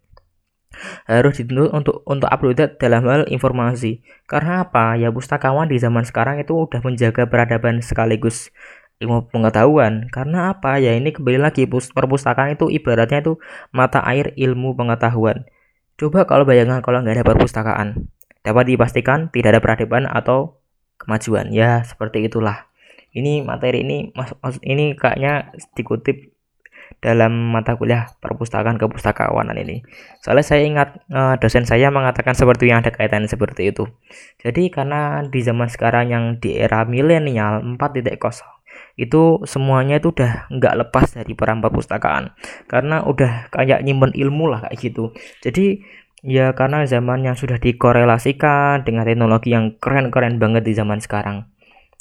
harus 1.09 1.35
dituntut 1.35 1.69
untuk 1.75 1.95
untuk 2.07 2.29
up 2.29 2.39
to 2.39 2.53
date 2.53 2.77
dalam 2.77 3.03
hal 3.09 3.25
informasi. 3.27 4.05
Karena 4.29 4.63
apa? 4.63 4.95
Ya 4.95 5.09
pustakawan 5.11 5.67
di 5.67 5.81
zaman 5.81 6.05
sekarang 6.05 6.39
itu 6.39 6.53
udah 6.53 6.79
menjaga 6.85 7.27
peradaban 7.27 7.83
sekaligus 7.83 8.53
ilmu 9.01 9.27
pengetahuan. 9.33 10.07
Karena 10.13 10.53
apa? 10.55 10.77
Ya 10.77 10.93
ini 10.95 11.09
kembali 11.11 11.41
lagi 11.41 11.65
perpustakaan 11.67 12.55
itu 12.55 12.69
ibaratnya 12.69 13.19
itu 13.25 13.33
mata 13.73 13.99
air 14.05 14.31
ilmu 14.37 14.77
pengetahuan. 14.77 15.43
Coba 16.01 16.25
kalau 16.25 16.49
bayangkan 16.49 16.81
kalau 16.81 17.05
nggak 17.05 17.21
ada 17.21 17.25
perpustakaan, 17.29 18.09
dapat 18.41 18.73
dipastikan 18.73 19.29
tidak 19.29 19.53
ada 19.53 19.61
peradaban 19.61 20.09
atau 20.09 20.57
kemajuan. 20.97 21.53
Ya, 21.53 21.85
seperti 21.85 22.25
itulah. 22.25 22.65
Ini 23.13 23.45
materi 23.45 23.85
ini 23.85 24.09
mas 24.17 24.57
ini 24.65 24.97
kayaknya 24.97 25.53
dikutip 25.77 26.33
dalam 27.05 27.53
mata 27.53 27.77
kuliah 27.77 28.09
perpustakaan 28.17 28.81
kepustakawanan 28.81 29.53
ini. 29.61 29.85
Soalnya 30.25 30.41
saya 30.41 30.65
ingat 30.65 30.89
uh, 31.13 31.37
dosen 31.37 31.69
saya 31.69 31.93
mengatakan 31.93 32.33
seperti 32.33 32.73
yang 32.73 32.81
ada 32.81 32.89
kaitannya 32.89 33.29
seperti 33.29 33.69
itu. 33.69 33.85
Jadi 34.41 34.73
karena 34.73 35.21
di 35.21 35.39
zaman 35.45 35.69
sekarang 35.69 36.09
yang 36.09 36.25
di 36.41 36.57
era 36.57 36.81
milenial 36.81 37.61
4.0 37.77 38.17
itu 38.99 39.41
semuanya 39.47 39.97
itu 39.97 40.11
udah 40.11 40.51
nggak 40.51 40.73
lepas 40.85 41.15
dari 41.15 41.33
peran 41.33 41.63
perpustakaan. 41.63 42.35
Karena 42.67 43.01
udah 43.07 43.49
kayak 43.49 43.81
nyimpen 43.81 44.11
ilmu 44.13 44.51
lah 44.51 44.67
kayak 44.67 44.77
gitu. 44.77 45.15
Jadi 45.41 45.81
ya 46.21 46.53
karena 46.53 46.85
zaman 46.85 47.25
yang 47.25 47.33
sudah 47.33 47.57
dikorelasikan 47.57 48.85
dengan 48.85 49.09
teknologi 49.09 49.53
yang 49.53 49.73
keren-keren 49.81 50.37
banget 50.37 50.63
di 50.67 50.73
zaman 50.77 51.01
sekarang. 51.01 51.49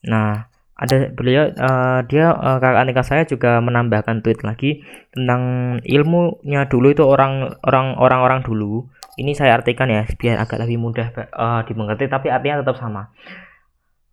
Nah 0.05 0.51
ada 0.81 1.13
beliau 1.13 1.53
uh, 1.61 2.01
dia 2.09 2.33
uh, 2.33 2.57
kakak 2.57 2.85
nikah 2.89 3.05
saya 3.05 3.23
juga 3.29 3.61
menambahkan 3.61 4.25
tweet 4.25 4.41
lagi 4.41 4.81
tentang 5.13 5.77
ilmunya 5.85 6.65
dulu 6.73 6.89
itu 6.93 7.05
orang 7.05 7.61
orang 7.65 7.97
orang 8.01 8.21
orang 8.25 8.41
dulu. 8.45 8.89
Ini 9.21 9.37
saya 9.37 9.61
artikan 9.61 9.93
ya 9.93 10.09
biar 10.09 10.41
agak 10.41 10.65
lebih 10.65 10.81
mudah 10.81 11.13
uh, 11.37 11.61
dimengerti 11.69 12.09
tapi 12.09 12.33
artinya 12.33 12.65
tetap 12.65 12.81
sama 12.81 13.13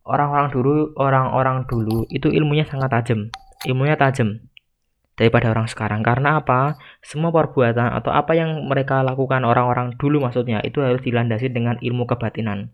orang-orang 0.08 0.50
dulu 0.50 0.74
orang-orang 0.96 1.68
dulu 1.68 2.08
itu 2.08 2.32
ilmunya 2.32 2.64
sangat 2.64 2.90
tajam. 2.90 3.28
Ilmunya 3.68 4.00
tajam 4.00 4.48
daripada 5.18 5.52
orang 5.52 5.68
sekarang. 5.68 6.06
Karena 6.06 6.40
apa? 6.40 6.80
Semua 7.04 7.34
perbuatan 7.34 7.92
atau 7.98 8.14
apa 8.14 8.38
yang 8.38 8.70
mereka 8.70 9.04
lakukan 9.04 9.44
orang-orang 9.44 9.98
dulu 10.00 10.24
maksudnya 10.24 10.64
itu 10.64 10.80
harus 10.80 11.04
dilandasi 11.04 11.52
dengan 11.52 11.76
ilmu 11.82 12.08
kebatinan. 12.08 12.72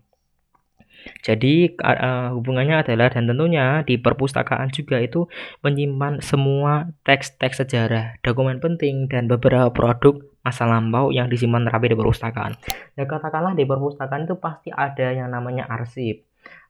Jadi 1.20 1.76
uh, 1.84 2.32
hubungannya 2.32 2.80
adalah 2.80 3.12
dan 3.12 3.28
tentunya 3.28 3.84
di 3.84 4.00
perpustakaan 4.00 4.72
juga 4.72 5.04
itu 5.04 5.28
menyimpan 5.60 6.24
semua 6.24 6.88
teks-teks 7.04 7.60
sejarah, 7.60 8.16
dokumen 8.24 8.56
penting 8.56 9.04
dan 9.12 9.28
beberapa 9.28 9.68
produk 9.68 10.16
masa 10.40 10.64
lampau 10.64 11.12
yang 11.12 11.28
disimpan 11.28 11.68
rapi 11.68 11.92
di 11.92 11.96
perpustakaan. 11.96 12.56
Ya 12.96 13.04
katakanlah 13.04 13.52
di 13.52 13.68
perpustakaan 13.68 14.24
itu 14.24 14.40
pasti 14.40 14.72
ada 14.72 15.12
yang 15.12 15.28
namanya 15.28 15.68
arsip 15.68 16.24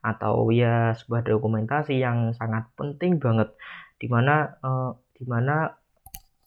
atau 0.05 0.53
ya 0.53 0.93
sebuah 0.93 1.25
dokumentasi 1.25 1.97
yang 1.97 2.37
sangat 2.37 2.69
penting 2.77 3.17
banget. 3.17 3.49
Di 3.97 4.07
mana 4.13 4.61
uh, 4.61 4.93
di 5.17 5.25
mana 5.25 5.73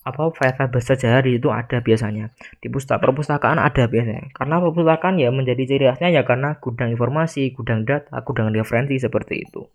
apa 0.07 0.31
file-file 0.31 0.71
bersejarah 0.71 1.25
di 1.25 1.35
situ 1.35 1.49
ada 1.49 1.81
biasanya. 1.81 2.31
Di 2.61 2.69
pustaka 2.69 3.01
perpustakaan 3.01 3.57
ada 3.57 3.89
biasanya. 3.89 4.29
Karena 4.31 4.61
perpustakaan 4.61 5.17
ya 5.17 5.33
menjadi 5.33 5.63
ciri 5.65 5.85
khasnya 5.89 6.13
ya 6.13 6.21
karena 6.23 6.61
gudang 6.61 6.93
informasi 6.93 7.51
gudang 7.57 7.83
data 7.83 8.21
gudang 8.23 8.53
referensi 8.53 8.95
seperti 9.01 9.43
itu. 9.43 9.65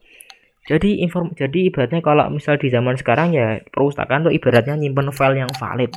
Jadi 0.63 1.03
inform 1.03 1.35
jadi 1.35 1.75
ibaratnya 1.75 1.99
kalau 2.07 2.31
misal 2.31 2.55
di 2.55 2.71
zaman 2.71 2.95
sekarang 2.95 3.35
ya 3.35 3.59
perpustakaan 3.75 4.31
tuh 4.31 4.33
ibaratnya 4.33 4.79
nyimpen 4.79 5.11
file 5.11 5.43
yang 5.43 5.51
valid 5.59 5.91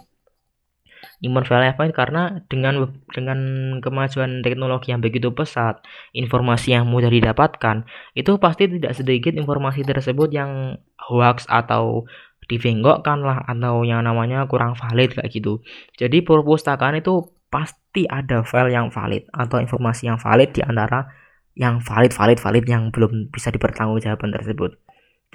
yang 1.23 1.35
valid 1.35 1.93
karena 1.93 2.41
dengan 2.47 2.93
dengan 3.11 3.39
kemajuan 3.81 4.45
teknologi 4.45 4.93
yang 4.93 5.01
begitu 5.01 5.31
pesat 5.31 5.81
informasi 6.15 6.75
yang 6.77 6.85
mudah 6.85 7.09
didapatkan 7.09 7.83
itu 8.13 8.37
pasti 8.37 8.69
tidak 8.69 8.93
sedikit 8.93 9.33
informasi 9.33 9.83
tersebut 9.83 10.29
yang 10.31 10.81
hoax 10.99 11.45
atau 11.49 12.05
dibengkokkan 12.45 13.25
lah 13.25 13.41
atau 13.45 13.81
yang 13.81 14.05
namanya 14.05 14.45
kurang 14.45 14.77
valid 14.77 15.17
kayak 15.17 15.33
gitu. 15.33 15.65
Jadi 15.97 16.21
perpustakaan 16.21 17.01
itu 17.01 17.33
pasti 17.49 18.05
ada 18.05 18.45
file 18.45 18.73
yang 18.73 18.93
valid 18.93 19.25
atau 19.33 19.57
informasi 19.57 20.11
yang 20.11 20.21
valid 20.21 20.53
di 20.53 20.61
antara 20.61 21.09
yang 21.55 21.79
valid 21.79 22.11
valid 22.11 22.37
valid 22.37 22.65
yang 22.67 22.91
belum 22.91 23.31
bisa 23.31 23.49
dipertanggungjawabkan 23.49 24.29
tersebut. 24.35 24.77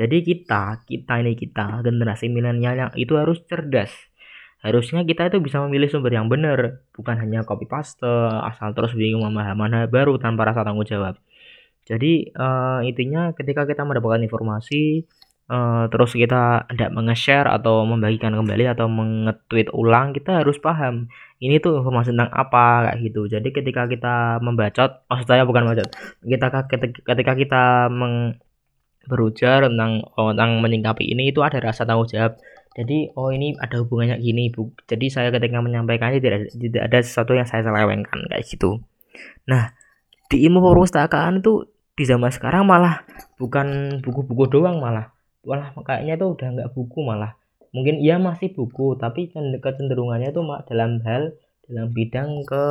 Jadi 0.00 0.24
kita, 0.24 0.80
kita 0.88 1.20
ini 1.20 1.36
kita 1.36 1.84
generasi 1.84 2.32
milenial 2.32 2.76
yang 2.76 2.92
itu 2.96 3.20
harus 3.20 3.42
cerdas. 3.44 3.92
Harusnya 4.60 5.02
kita 5.08 5.32
itu 5.32 5.40
bisa 5.40 5.60
memilih 5.64 5.88
sumber 5.88 6.12
yang 6.12 6.28
benar, 6.28 6.84
bukan 6.92 7.16
hanya 7.16 7.44
copy 7.48 7.64
paste 7.64 8.04
asal 8.44 8.76
terus 8.76 8.92
bingung 8.92 9.24
mana 9.32 9.88
baru 9.88 10.20
tanpa 10.20 10.52
rasa 10.52 10.64
tanggung 10.64 10.84
jawab. 10.84 11.16
Jadi 11.88 12.28
uh, 12.36 12.84
intinya 12.84 13.32
ketika 13.32 13.64
kita 13.64 13.82
mendapatkan 13.88 14.20
informasi 14.22 15.08
uh, 15.50 15.84
terus 15.90 16.14
kita 16.14 16.64
tidak 16.70 16.90
menge-share 16.94 17.50
atau 17.50 17.82
membagikan 17.82 18.32
kembali 18.32 18.70
atau 18.70 18.86
mengetweet 18.86 19.68
ulang 19.74 20.14
kita 20.14 20.40
harus 20.40 20.56
paham 20.62 21.10
ini 21.42 21.58
tuh 21.58 21.82
informasi 21.82 22.14
tentang 22.14 22.30
apa 22.30 22.86
kayak 22.86 22.98
gitu 23.10 23.26
jadi 23.26 23.48
ketika 23.50 23.90
kita 23.90 24.38
membacot 24.40 25.02
maksud 25.10 25.26
saya 25.26 25.42
bukan 25.42 25.66
membacot 25.66 25.90
kita 26.22 26.46
ketika 27.02 27.32
kita 27.34 27.62
meng 27.90 28.38
berujar 29.10 29.66
tentang 29.66 30.06
oh, 30.14 30.30
tentang 30.30 30.62
menyingkapi 30.62 31.02
ini 31.02 31.34
itu 31.34 31.42
ada 31.42 31.58
rasa 31.58 31.82
tanggung 31.82 32.06
jawab 32.06 32.38
jadi 32.70 33.10
oh 33.18 33.34
ini 33.34 33.58
ada 33.58 33.82
hubungannya 33.82 34.22
gini 34.22 34.46
bu. 34.54 34.70
Jadi 34.86 35.10
saya 35.10 35.34
ketika 35.34 35.58
menyampaikannya 35.58 36.22
tidak 36.22 36.54
tidak 36.54 36.82
ada 36.86 36.98
sesuatu 37.02 37.34
yang 37.34 37.46
saya 37.48 37.66
selewengkan 37.66 38.30
kayak 38.30 38.46
gitu. 38.46 38.78
Nah 39.50 39.74
di 40.30 40.46
ilmu 40.46 40.62
perpustakaan 40.62 41.42
itu 41.42 41.66
di 41.98 42.06
zaman 42.06 42.30
sekarang 42.30 42.70
malah 42.70 43.02
bukan 43.42 43.98
buku-buku 43.98 44.46
doang 44.46 44.78
malah. 44.78 45.10
Malah 45.42 45.74
kayaknya 45.82 46.14
itu 46.14 46.26
udah 46.30 46.48
nggak 46.54 46.70
buku 46.70 46.98
malah. 47.02 47.34
Mungkin 47.74 47.98
ia 47.98 48.22
masih 48.22 48.54
buku 48.54 48.94
tapi 48.94 49.34
kecenderungannya 49.34 50.30
itu 50.30 50.42
dalam 50.70 51.02
hal 51.02 51.34
dalam 51.66 51.90
bidang 51.90 52.46
ke 52.46 52.64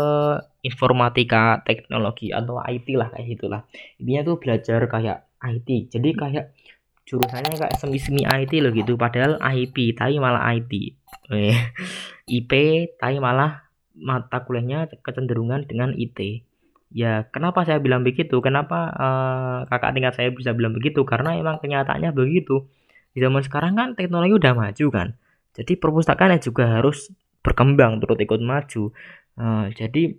informatika 0.64 1.60
teknologi 1.68 2.32
atau 2.32 2.64
IT 2.64 2.88
lah 2.96 3.12
kayak 3.12 3.28
gitulah. 3.36 3.62
Intinya 4.00 4.22
tuh 4.32 4.36
belajar 4.40 4.80
kayak 4.88 5.28
IT 5.44 5.92
jadi 5.92 6.10
kayak 6.16 6.46
jurusannya 7.10 7.58
kayak 7.58 7.76
semi-semi 7.82 8.22
IT 8.22 8.54
loh 8.62 8.70
gitu 8.70 8.94
padahal 8.94 9.42
IP 9.42 9.98
tapi 9.98 10.22
malah 10.22 10.46
IT 10.54 10.72
eh, 11.34 11.58
IP 12.38 12.52
tapi 13.02 13.18
malah 13.18 13.66
mata 13.98 14.46
kuliahnya 14.46 14.94
kecenderungan 15.02 15.66
dengan 15.66 15.98
IT 15.98 16.46
ya 16.90 17.30
kenapa 17.30 17.64
saya 17.66 17.78
bilang 17.78 18.02
begitu? 18.02 18.42
Kenapa 18.42 18.90
uh, 18.94 19.60
kakak 19.70 19.94
tingkat 19.94 20.14
saya 20.18 20.30
bisa 20.34 20.52
bilang 20.58 20.74
begitu? 20.74 21.06
Karena 21.06 21.38
emang 21.38 21.62
kenyataannya 21.62 22.12
begitu. 22.14 22.66
Di 23.14 23.22
zaman 23.22 23.42
sekarang 23.46 23.74
kan 23.78 23.90
teknologi 23.94 24.34
udah 24.34 24.54
maju 24.58 24.86
kan. 24.90 25.08
Jadi 25.54 25.78
perpustakaan 25.78 26.38
juga 26.42 26.82
harus 26.82 27.10
berkembang 27.46 28.02
turut 28.02 28.18
ikut 28.18 28.42
maju. 28.42 28.94
Uh, 29.40 29.70
jadi 29.74 30.18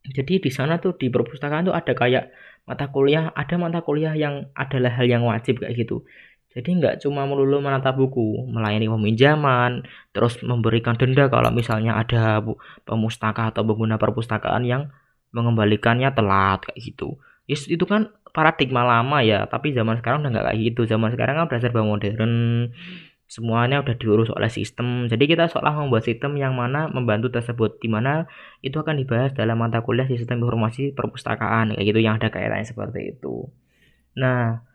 jadi 0.00 0.34
di 0.40 0.50
sana 0.50 0.80
tuh 0.80 0.96
di 0.96 1.12
perpustakaan 1.12 1.68
tuh 1.68 1.74
ada 1.76 1.92
kayak 1.92 2.32
mata 2.70 2.86
kuliah 2.94 3.34
ada 3.34 3.54
mata 3.58 3.82
kuliah 3.82 4.14
yang 4.14 4.46
adalah 4.54 4.94
hal 4.94 5.10
yang 5.10 5.26
wajib 5.26 5.58
kayak 5.58 5.74
gitu. 5.74 6.06
Jadi 6.54 6.78
nggak 6.78 6.94
cuma 7.02 7.26
melulu 7.26 7.58
menata 7.58 7.90
buku 7.90 8.46
melayani 8.46 8.86
peminjaman 8.86 9.86
terus 10.14 10.38
memberikan 10.42 10.94
denda 10.94 11.26
kalau 11.26 11.50
misalnya 11.50 11.98
ada 11.98 12.42
pemustaka 12.86 13.50
atau 13.50 13.66
pengguna 13.66 13.98
perpustakaan 13.98 14.62
yang 14.66 14.82
mengembalikannya 15.34 16.14
telat 16.14 16.62
kayak 16.66 16.78
gitu. 16.78 17.18
Yes, 17.50 17.66
itu 17.66 17.82
kan 17.86 18.14
paradigma 18.30 18.86
lama 18.86 19.22
ya 19.26 19.46
tapi 19.50 19.74
zaman 19.74 19.98
sekarang 19.98 20.22
udah 20.22 20.30
nggak 20.30 20.46
kayak 20.50 20.60
gitu. 20.70 20.80
Zaman 20.86 21.10
sekarang 21.14 21.34
kan 21.42 21.44
udah 21.50 21.58
serba 21.62 21.82
modern 21.82 22.32
semuanya 23.30 23.78
udah 23.78 23.94
diurus 23.94 24.28
oleh 24.34 24.50
sistem. 24.50 25.06
Jadi 25.06 25.30
kita 25.30 25.46
seolah 25.46 25.78
membuat 25.78 26.02
sistem 26.02 26.34
yang 26.34 26.58
mana 26.58 26.90
membantu 26.90 27.30
tersebut 27.30 27.78
di 27.78 27.86
mana 27.86 28.26
itu 28.66 28.74
akan 28.82 28.98
dibahas 28.98 29.30
dalam 29.38 29.62
mata 29.62 29.78
kuliah 29.86 30.10
sistem 30.10 30.42
informasi 30.42 30.90
perpustakaan 30.98 31.78
kayak 31.78 31.86
gitu 31.86 32.00
yang 32.02 32.18
ada 32.18 32.34
kaitannya 32.34 32.66
seperti 32.66 33.14
itu. 33.14 33.46
Nah 34.18 34.66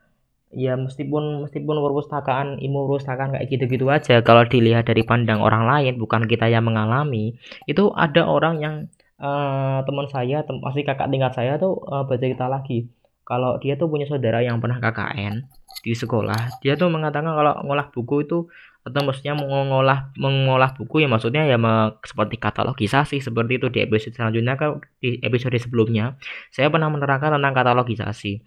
ya 0.56 0.80
meskipun 0.80 1.44
meskipun 1.44 1.76
perpustakaan 1.84 2.64
ilmu 2.64 2.88
perpustakaan 2.88 3.36
kayak 3.36 3.52
gitu-gitu 3.52 3.92
aja 3.92 4.24
kalau 4.24 4.48
dilihat 4.48 4.88
dari 4.88 5.04
pandang 5.04 5.44
orang 5.44 5.68
lain 5.68 6.00
bukan 6.00 6.24
kita 6.32 6.48
yang 6.48 6.64
mengalami 6.64 7.36
itu 7.68 7.92
ada 7.92 8.24
orang 8.24 8.64
yang 8.64 8.76
uh, 9.20 9.84
teman 9.84 10.08
saya 10.08 10.48
tem 10.48 10.56
masih 10.64 10.88
kakak 10.88 11.12
tingkat 11.12 11.36
saya 11.36 11.60
tuh 11.60 11.76
uh, 11.92 12.08
bercerita 12.08 12.48
lagi 12.48 12.88
kalau 13.28 13.60
dia 13.60 13.76
tuh 13.76 13.92
punya 13.92 14.08
saudara 14.08 14.40
yang 14.40 14.64
pernah 14.64 14.80
KKN 14.80 15.44
di 15.86 15.94
sekolah. 15.94 16.58
Dia 16.66 16.74
tuh 16.74 16.90
mengatakan 16.90 17.30
kalau 17.38 17.62
ngolah 17.62 17.94
buku 17.94 18.26
itu 18.26 18.50
atau 18.86 19.02
maksudnya 19.02 19.34
mengolah 19.34 20.14
mengolah 20.18 20.78
buku 20.78 21.02
ya 21.02 21.10
maksudnya 21.10 21.42
ya 21.50 21.58
seperti 22.06 22.38
katalogisasi 22.38 23.18
seperti 23.18 23.58
itu 23.58 23.68
di 23.74 23.82
episode 23.82 24.14
selanjutnya 24.14 24.58
kan 24.58 24.82
di 24.98 25.22
episode 25.22 25.54
sebelumnya. 25.62 26.18
Saya 26.50 26.74
pernah 26.74 26.90
menerangkan 26.90 27.38
tentang 27.38 27.54
katalogisasi. 27.54 28.42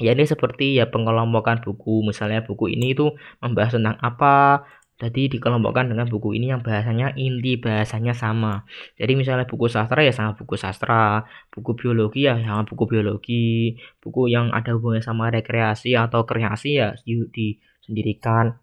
Ya 0.00 0.10
ini 0.16 0.26
seperti 0.26 0.80
ya 0.80 0.88
pengelompokan 0.90 1.62
buku. 1.62 2.02
Misalnya 2.02 2.42
buku 2.42 2.72
ini 2.72 2.96
itu 2.96 3.14
membahas 3.38 3.76
tentang 3.76 3.96
apa 4.00 4.64
jadi 4.94 5.26
dikelompokkan 5.26 5.90
dengan 5.90 6.06
buku 6.06 6.38
ini 6.38 6.54
yang 6.54 6.62
bahasanya 6.62 7.18
inti 7.18 7.58
bahasanya 7.58 8.14
sama. 8.14 8.62
Jadi 8.94 9.18
misalnya 9.18 9.42
buku 9.42 9.66
sastra 9.66 10.06
ya 10.06 10.14
sama 10.14 10.38
buku 10.38 10.54
sastra, 10.54 11.26
buku 11.50 11.74
biologi 11.74 12.30
ya 12.30 12.38
sama 12.38 12.62
buku 12.62 12.86
biologi, 12.86 13.74
buku 13.98 14.30
yang 14.30 14.54
ada 14.54 14.70
hubungannya 14.78 15.02
sama 15.02 15.34
rekreasi 15.34 15.98
atau 15.98 16.22
kreasi 16.22 16.78
ya 16.78 16.94
disendirikan 17.04 18.54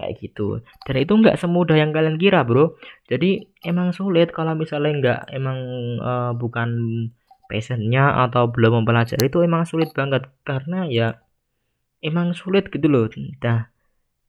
kayak 0.00 0.16
gitu. 0.16 0.64
Dan 0.88 0.96
itu 0.96 1.12
nggak 1.12 1.36
semudah 1.36 1.76
yang 1.76 1.92
kalian 1.92 2.16
kira 2.16 2.40
bro. 2.48 2.80
Jadi 3.12 3.44
emang 3.60 3.92
sulit 3.92 4.32
kalau 4.32 4.56
misalnya 4.56 4.92
nggak 4.96 5.20
emang 5.36 5.58
uh, 6.00 6.32
bukan 6.32 6.68
passionnya 7.52 8.24
atau 8.24 8.48
belum 8.48 8.82
mempelajari 8.82 9.28
itu 9.28 9.44
emang 9.44 9.68
sulit 9.68 9.92
banget 9.92 10.24
karena 10.40 10.88
ya 10.88 11.20
emang 12.00 12.32
sulit 12.32 12.72
gitu 12.72 12.88
loh. 12.88 13.12
Nah 13.44 13.75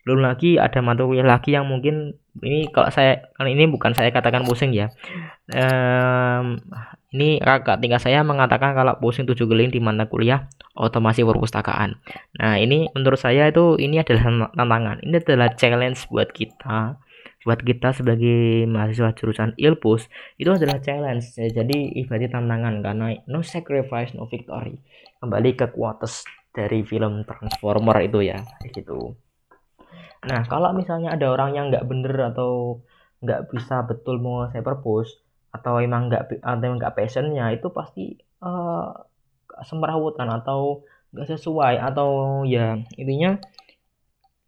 belum 0.07 0.23
lagi 0.23 0.55
ada 0.55 0.79
mata 0.79 1.03
kuliah 1.03 1.27
lagi 1.27 1.51
yang 1.51 1.67
mungkin 1.67 2.15
ini 2.39 2.71
kalau 2.71 2.87
saya 2.87 3.27
kalau 3.35 3.51
ini 3.51 3.67
bukan 3.67 3.91
saya 3.91 4.07
katakan 4.15 4.47
pusing 4.47 4.71
ya. 4.71 4.87
Um, 5.51 6.63
ini 7.11 7.43
kakak 7.43 7.83
tinggal 7.83 7.99
saya 7.99 8.23
mengatakan 8.23 8.71
kalau 8.71 8.95
pusing 9.03 9.27
tujuh 9.27 9.43
geling 9.51 9.67
di 9.67 9.83
mata 9.83 10.07
kuliah 10.07 10.47
otomasi 10.79 11.27
perpustakaan. 11.27 11.99
Nah 12.39 12.55
ini 12.55 12.87
menurut 12.95 13.19
saya 13.19 13.51
itu 13.51 13.75
ini 13.75 13.99
adalah 13.99 14.47
tantangan. 14.55 15.03
Ini 15.03 15.19
adalah 15.19 15.51
challenge 15.59 16.07
buat 16.07 16.31
kita 16.31 17.03
buat 17.43 17.63
kita 17.63 17.95
sebagai 17.95 18.67
mahasiswa 18.67 19.11
jurusan 19.15 19.55
ilpus 19.59 20.07
itu 20.39 20.47
adalah 20.47 20.79
challenge. 20.79 21.35
Jadi 21.35 21.99
ibaratnya 21.99 22.39
tantangan 22.39 22.79
karena 22.79 23.11
no 23.27 23.43
sacrifice 23.43 24.15
no 24.15 24.31
victory. 24.31 24.79
Kembali 25.19 25.51
ke 25.59 25.67
quotes 25.75 26.23
dari 26.55 26.87
film 26.87 27.27
Transformer 27.27 28.07
itu 28.07 28.23
ya 28.23 28.39
gitu 28.71 29.26
Nah, 30.27 30.41
kalau 30.51 30.69
misalnya 30.75 31.15
ada 31.15 31.31
orang 31.31 31.55
yang 31.55 31.65
nggak 31.71 31.87
bener 31.87 32.15
atau 32.35 32.83
nggak 33.23 33.49
bisa 33.49 33.81
betul 33.89 34.19
menguasai 34.21 34.61
purpose 34.61 35.17
atau 35.55 35.79
emang 35.81 36.11
nggak 36.11 36.43
atau 36.43 36.69
nggak 36.77 36.93
passionnya 36.93 37.49
itu 37.55 37.67
pasti 37.73 38.13
uh, 38.45 38.93
semrawutan 39.65 40.29
atau 40.29 40.85
nggak 41.15 41.27
sesuai 41.33 41.75
atau 41.81 42.43
ya 42.45 42.77
intinya 42.99 43.39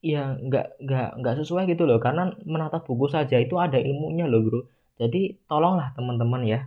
ya 0.04 0.36
nggak 0.38 0.84
nggak 0.84 1.10
nggak 1.20 1.36
sesuai 1.44 1.63
gitu 1.72 1.84
loh. 1.89 1.98
Karena 2.04 2.30
menata 2.44 2.84
buku 2.84 3.08
saja 3.08 3.36
itu 3.39 3.56
ada 3.56 3.80
ilmunya 3.80 4.26
loh 4.28 4.42
bro. 4.46 4.62
Jadi 5.00 5.39
tolonglah 5.48 5.96
teman-teman 5.96 6.44
ya 6.44 6.60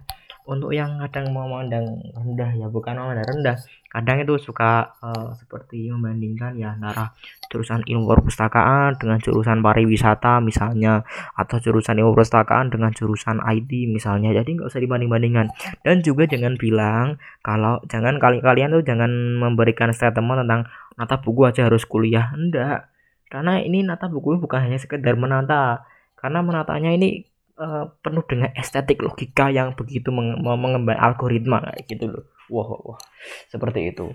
untuk 0.42 0.74
yang 0.74 0.98
kadang 1.07 1.31
mau 1.31 1.46
memandang 1.46 2.02
rendah 2.12 2.50
ya 2.59 2.66
bukan 2.66 2.98
memandang 2.98 3.26
rendah. 3.31 3.57
Kadang 3.92 4.24
itu 4.24 4.35
suka 4.40 4.96
uh, 5.05 5.37
seperti 5.37 5.92
membandingkan 5.92 6.57
ya 6.57 6.74
antara 6.74 7.12
jurusan 7.52 7.85
ilmu 7.85 8.09
perpustakaan 8.09 8.96
dengan 8.96 9.20
jurusan 9.20 9.61
pariwisata 9.61 10.40
misalnya 10.40 11.05
atau 11.37 11.61
jurusan 11.61 12.00
ilmu 12.00 12.16
perpustakaan 12.16 12.72
dengan 12.72 12.90
jurusan 12.90 13.38
IT 13.38 13.70
misalnya. 13.87 14.33
Jadi 14.33 14.59
nggak 14.59 14.72
usah 14.72 14.81
dibanding-bandingkan. 14.81 15.52
Dan 15.87 16.00
juga 16.00 16.26
jangan 16.26 16.59
bilang 16.59 17.20
kalau 17.44 17.78
jangan 17.87 18.18
kali 18.18 18.40
kalian 18.40 18.74
tuh 18.74 18.83
jangan 18.83 19.11
memberikan 19.38 19.92
statement 19.94 20.42
tentang 20.42 20.66
nata 20.98 21.20
buku 21.20 21.46
aja 21.46 21.68
harus 21.68 21.87
kuliah. 21.87 22.33
Enggak 22.35 22.92
karena 23.33 23.64
ini 23.64 23.81
nata 23.81 24.12
buku 24.12 24.37
bukan 24.37 24.68
hanya 24.68 24.76
sekedar 24.76 25.16
menata. 25.16 25.88
Karena 26.20 26.44
menatanya 26.44 26.92
ini 26.92 27.32
uh, 27.59 27.91
penuh 28.01 28.25
dengan 28.29 28.51
estetik 28.57 29.01
logika 29.03 29.49
yang 29.49 29.75
begitu 29.77 30.12
mengembang 30.12 30.97
algoritma 30.97 31.61
kayak 31.65 31.85
gitu 31.88 32.05
loh. 32.09 32.25
Wah, 32.53 32.67
wah, 32.69 32.81
wah, 32.95 33.01
seperti 33.49 33.93
itu. 33.93 34.12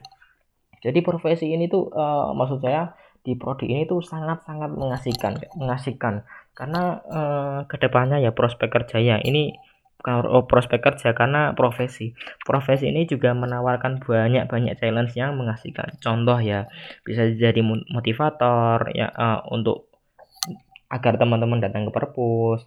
Jadi 0.81 1.01
profesi 1.01 1.49
ini 1.49 1.65
tuh 1.65 1.89
uh, 1.89 2.31
maksud 2.37 2.61
saya 2.61 2.93
di 3.25 3.35
prodi 3.35 3.67
ini 3.67 3.83
tuh 3.83 3.99
sangat-sangat 3.99 4.71
mengasihkan, 4.71 5.33
mengasihkan 5.59 6.23
karena 6.55 7.03
uh, 7.05 7.59
ke 7.67 7.77
depannya 7.77 8.23
ya 8.23 8.31
prospek 8.31 8.71
kerja 8.71 8.97
ya 8.97 9.17
ini 9.21 9.53
oh, 10.05 10.45
prospek 10.45 10.79
kerja 10.81 11.11
karena 11.11 11.53
profesi 11.53 12.17
profesi 12.41 12.89
ini 12.89 13.03
juga 13.05 13.35
menawarkan 13.35 14.01
banyak 14.01 14.47
banyak 14.47 14.73
challenge 14.79 15.13
yang 15.13 15.35
mengasihkan 15.35 15.93
contoh 15.99 16.39
ya 16.39 16.65
bisa 17.03 17.29
jadi 17.29 17.61
motivator 17.65 18.89
ya 18.95 19.11
uh, 19.11 19.45
untuk 19.51 19.91
agar 20.87 21.19
teman-teman 21.19 21.59
datang 21.59 21.85
ke 21.85 21.91
perpus 21.91 22.63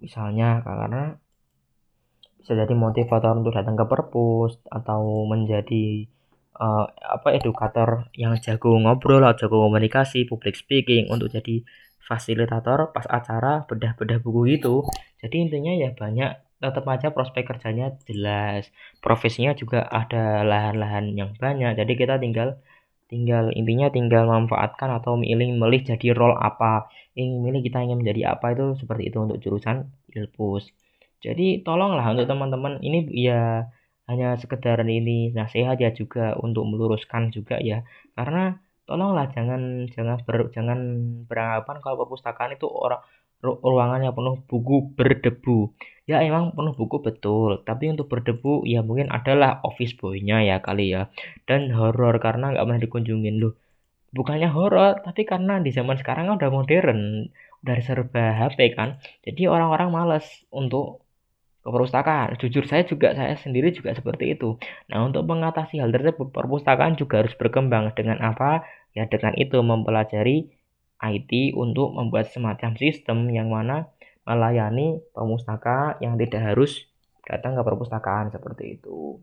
misalnya 0.00 0.64
karena 0.64 1.16
bisa 2.40 2.56
jadi 2.56 2.72
motivator 2.72 3.36
untuk 3.36 3.52
datang 3.52 3.76
ke 3.76 3.84
perpus 3.84 4.56
atau 4.72 5.28
menjadi 5.28 6.08
uh, 6.56 6.88
apa 6.88 7.36
edukator 7.36 8.08
yang 8.16 8.32
jago 8.40 8.74
ngobrol 8.80 9.22
atau 9.22 9.46
jago 9.46 9.68
komunikasi 9.68 10.24
public 10.24 10.56
speaking 10.56 11.08
untuk 11.12 11.28
jadi 11.28 11.62
fasilitator 12.00 12.90
pas 12.90 13.06
acara 13.06 13.68
bedah-bedah 13.70 14.18
buku 14.18 14.58
itu. 14.58 14.82
Jadi 15.22 15.36
intinya 15.46 15.72
ya 15.76 15.94
banyak 15.94 16.30
tetap 16.60 16.84
aja 16.90 17.08
prospek 17.14 17.46
kerjanya 17.46 17.94
jelas. 18.04 18.68
Profesinya 18.98 19.54
juga 19.54 19.86
ada 19.86 20.42
lahan-lahan 20.42 21.12
yang 21.14 21.32
banyak. 21.38 21.78
Jadi 21.78 21.92
kita 21.94 22.18
tinggal 22.18 22.58
tinggal 23.10 23.50
intinya 23.58 23.90
tinggal 23.90 24.26
memanfaatkan 24.26 24.90
atau 25.02 25.18
milih 25.18 25.58
milih 25.58 25.82
jadi 25.82 26.14
role 26.14 26.38
apa 26.38 26.86
ingin 27.20 27.40
milih 27.46 27.60
kita 27.66 27.78
ingin 27.86 27.98
menjadi 28.02 28.22
apa 28.34 28.46
itu 28.54 28.64
seperti 28.80 29.02
itu 29.12 29.18
untuk 29.24 29.38
jurusan 29.44 29.76
ilpus. 30.16 30.64
Jadi 31.24 31.60
tolonglah 31.66 32.06
untuk 32.12 32.26
teman-teman 32.32 32.80
ini 32.80 32.98
ya 33.28 33.68
hanya 34.10 34.34
sekedar 34.42 34.82
ini 34.82 35.30
nasihat 35.38 35.76
ya 35.84 35.90
juga 36.00 36.34
untuk 36.40 36.64
meluruskan 36.70 37.22
juga 37.36 37.56
ya. 37.60 37.86
Karena 38.16 38.56
tolonglah 38.88 39.30
jangan 39.36 39.86
jangan 39.94 40.18
ber, 40.26 40.50
jangan 40.56 40.78
beranggapan 41.28 41.76
kalau 41.84 41.96
perpustakaan 42.02 42.56
itu 42.56 42.66
orang 42.66 43.02
ruangan 43.40 44.00
yang 44.04 44.14
penuh 44.18 44.36
buku 44.50 44.92
berdebu. 44.96 45.72
Ya 46.10 46.16
emang 46.26 46.52
penuh 46.56 46.74
buku 46.80 46.96
betul. 47.06 47.62
Tapi 47.68 47.84
untuk 47.92 48.06
berdebu 48.12 48.66
ya 48.66 48.80
mungkin 48.82 49.08
adalah 49.14 49.62
office 49.68 49.94
boy-nya 50.00 50.42
ya 50.44 50.56
kali 50.66 50.92
ya. 50.94 51.08
Dan 51.48 51.70
horor 51.76 52.16
karena 52.24 52.52
nggak 52.52 52.64
pernah 52.66 52.82
dikunjungin. 52.82 53.36
Loh 53.42 53.52
bukannya 54.10 54.48
horor 54.50 55.02
tapi 55.06 55.22
karena 55.22 55.62
di 55.62 55.70
zaman 55.70 55.96
sekarang 56.00 56.30
kan 56.30 56.34
udah 56.40 56.50
modern 56.50 57.30
udah 57.62 57.76
serba 57.84 58.24
HP 58.40 58.74
kan 58.74 58.98
jadi 59.22 59.50
orang-orang 59.52 59.88
males 59.94 60.26
untuk 60.50 61.06
ke 61.60 61.68
perpustakaan 61.68 62.40
jujur 62.40 62.64
saya 62.64 62.88
juga 62.88 63.12
saya 63.12 63.36
sendiri 63.36 63.68
juga 63.76 63.92
seperti 63.92 64.32
itu. 64.32 64.56
Nah 64.88 65.04
untuk 65.04 65.28
mengatasi 65.28 65.76
hal 65.76 65.92
tersebut 65.92 66.32
perpustakaan 66.32 66.96
juga 66.96 67.20
harus 67.20 67.36
berkembang. 67.36 67.92
Dengan 67.92 68.16
apa? 68.24 68.64
Ya 68.96 69.04
dengan 69.04 69.36
itu 69.36 69.60
mempelajari 69.60 70.48
IT 71.00 71.32
untuk 71.56 71.92
membuat 71.92 72.32
semacam 72.32 72.76
sistem 72.80 73.28
yang 73.28 73.52
mana 73.52 73.92
melayani 74.24 75.00
pemustaka 75.12 76.00
yang 76.00 76.16
tidak 76.16 76.52
harus 76.52 76.88
datang 77.28 77.56
ke 77.56 77.62
perpustakaan 77.64 78.32
seperti 78.32 78.80
itu. 78.80 79.20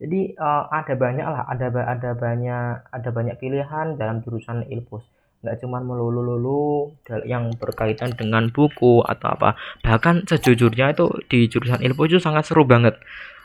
Jadi 0.00 0.32
uh, 0.40 0.64
ada 0.72 0.96
banyak 0.96 1.26
lah, 1.28 1.44
ada 1.44 1.68
ada 1.84 2.10
banyak 2.16 2.88
ada 2.88 3.08
banyak 3.12 3.36
pilihan 3.36 4.00
dalam 4.00 4.24
jurusan 4.24 4.64
ilpus. 4.72 5.04
Nggak 5.44 5.60
cuma 5.60 5.84
melulu-lulu 5.84 6.92
yang 7.28 7.52
berkaitan 7.60 8.16
dengan 8.16 8.48
buku 8.48 9.04
atau 9.04 9.28
apa. 9.36 9.60
Bahkan 9.84 10.24
sejujurnya 10.24 10.96
itu 10.96 11.04
di 11.28 11.52
jurusan 11.52 11.84
ilpus 11.84 12.16
itu 12.16 12.20
sangat 12.20 12.48
seru 12.48 12.64
banget. 12.64 12.96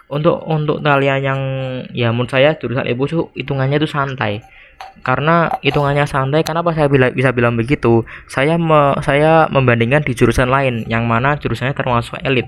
Untuk 0.07 0.47
untuk 0.47 0.79
kalian 0.79 1.19
yang 1.19 1.41
ya 1.91 2.15
menurut 2.15 2.31
saya 2.31 2.55
jurusan 2.55 2.87
ilpus 2.87 3.11
itu 3.11 3.23
hitungannya 3.35 3.75
itu 3.81 3.89
santai 3.89 4.39
karena 5.03 5.51
hitungannya 5.61 6.07
santai 6.07 6.41
kenapa 6.41 6.73
saya 6.75 6.89
bila, 6.89 7.11
bisa 7.11 7.31
bilang 7.31 7.55
begitu 7.55 8.03
saya 8.27 8.59
me, 8.59 8.95
saya 9.03 9.47
membandingkan 9.51 10.01
di 10.03 10.17
jurusan 10.17 10.49
lain 10.49 10.87
yang 10.89 11.05
mana 11.05 11.37
jurusannya 11.37 11.75
termasuk 11.75 12.17
elit 12.25 12.47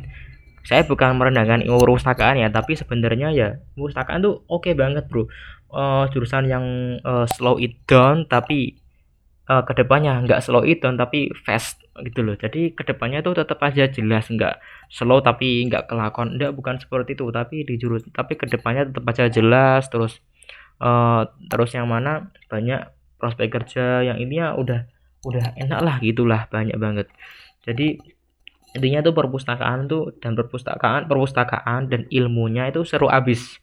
saya 0.67 0.83
bukan 0.83 1.15
merendahkan 1.15 1.63
ilmu 1.63 1.79
perpustakaan 1.79 2.43
ya 2.43 2.51
tapi 2.51 2.75
sebenarnya 2.75 3.31
ya 3.31 3.47
perpustakaan 3.79 4.19
tuh 4.19 4.43
oke 4.51 4.67
okay 4.67 4.73
banget 4.75 5.07
bro. 5.07 5.23
Uh, 5.67 6.07
jurusan 6.11 6.47
yang 6.47 6.63
uh, 7.03 7.27
slow 7.27 7.59
it 7.59 7.75
down 7.87 8.23
tapi 8.27 8.79
uh, 9.51 9.63
ke 9.67 9.75
depannya 9.75 10.19
nggak 10.23 10.39
slow 10.43 10.63
it 10.63 10.83
down 10.83 10.99
tapi 10.99 11.31
fast 11.47 11.79
gitu 12.03 12.19
loh. 12.19 12.35
Jadi 12.35 12.75
ke 12.75 12.83
depannya 12.83 13.23
tuh 13.23 13.39
tetap 13.39 13.63
aja 13.63 13.87
jelas 13.87 14.27
nggak 14.27 14.59
slow 14.91 15.23
tapi 15.23 15.63
nggak 15.71 15.87
kelakon. 15.87 16.35
Enggak 16.35 16.51
bukan 16.51 16.75
seperti 16.83 17.15
itu 17.15 17.31
tapi 17.31 17.63
di 17.63 17.79
jurus 17.79 18.03
tapi 18.11 18.35
ke 18.35 18.47
depannya 18.51 18.91
tetap 18.91 19.07
aja 19.07 19.31
jelas 19.31 19.87
terus 19.87 20.19
uh, 20.83 21.31
terus 21.47 21.71
yang 21.75 21.87
mana 21.87 22.27
banyak 22.51 22.91
prospek 23.15 23.55
kerja 23.55 24.03
yang 24.03 24.19
intinya 24.19 24.51
udah 24.59 24.83
udah 25.23 25.55
enak 25.55 25.79
lah 25.79 25.95
gitulah 26.03 26.47
banyak 26.51 26.75
banget. 26.75 27.07
Jadi 27.63 28.16
intinya 28.77 29.01
tuh 29.01 29.13
perpustakaan 29.17 29.89
tuh 29.89 30.13
dan 30.21 30.37
perpustakaan 30.37 31.09
perpustakaan 31.09 31.89
dan 31.91 32.05
ilmunya 32.13 32.69
itu 32.69 32.85
seru 32.85 33.09
abis. 33.09 33.57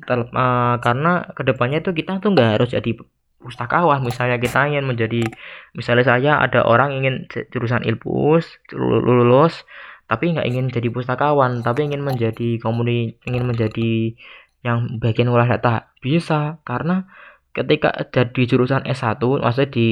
Ter, 0.00 0.20
uh, 0.32 0.76
karena 0.80 1.28
ke 1.36 1.42
depannya 1.44 1.84
tuh 1.84 1.92
kita 1.92 2.20
tuh 2.20 2.32
nggak 2.32 2.60
harus 2.60 2.70
jadi 2.72 2.96
pustakawan. 3.40 4.04
Misalnya 4.04 4.36
kita 4.36 4.68
ingin 4.68 4.84
menjadi 4.84 5.24
misalnya 5.72 6.04
saya 6.04 6.32
ada 6.38 6.64
orang 6.68 7.00
ingin 7.00 7.26
jurusan 7.50 7.82
ilpus 7.88 8.60
lulus 8.76 9.64
tapi 10.10 10.34
nggak 10.34 10.46
ingin 10.46 10.66
jadi 10.68 10.88
pustakawan 10.90 11.62
tapi 11.62 11.86
ingin 11.86 12.02
menjadi 12.02 12.58
komuni 12.58 13.16
ingin 13.24 13.46
menjadi 13.46 14.14
yang 14.60 15.00
bagian 15.00 15.32
olah 15.32 15.48
data 15.48 15.92
bisa. 16.04 16.60
Karena 16.68 17.08
ketika 17.50 17.90
jadi 18.14 18.42
jurusan 18.46 18.86
S1 18.86 19.18
maksudnya 19.18 19.68
di 19.74 19.88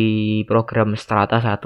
program 0.47 0.95
strata 0.95 1.43
1 1.43 1.59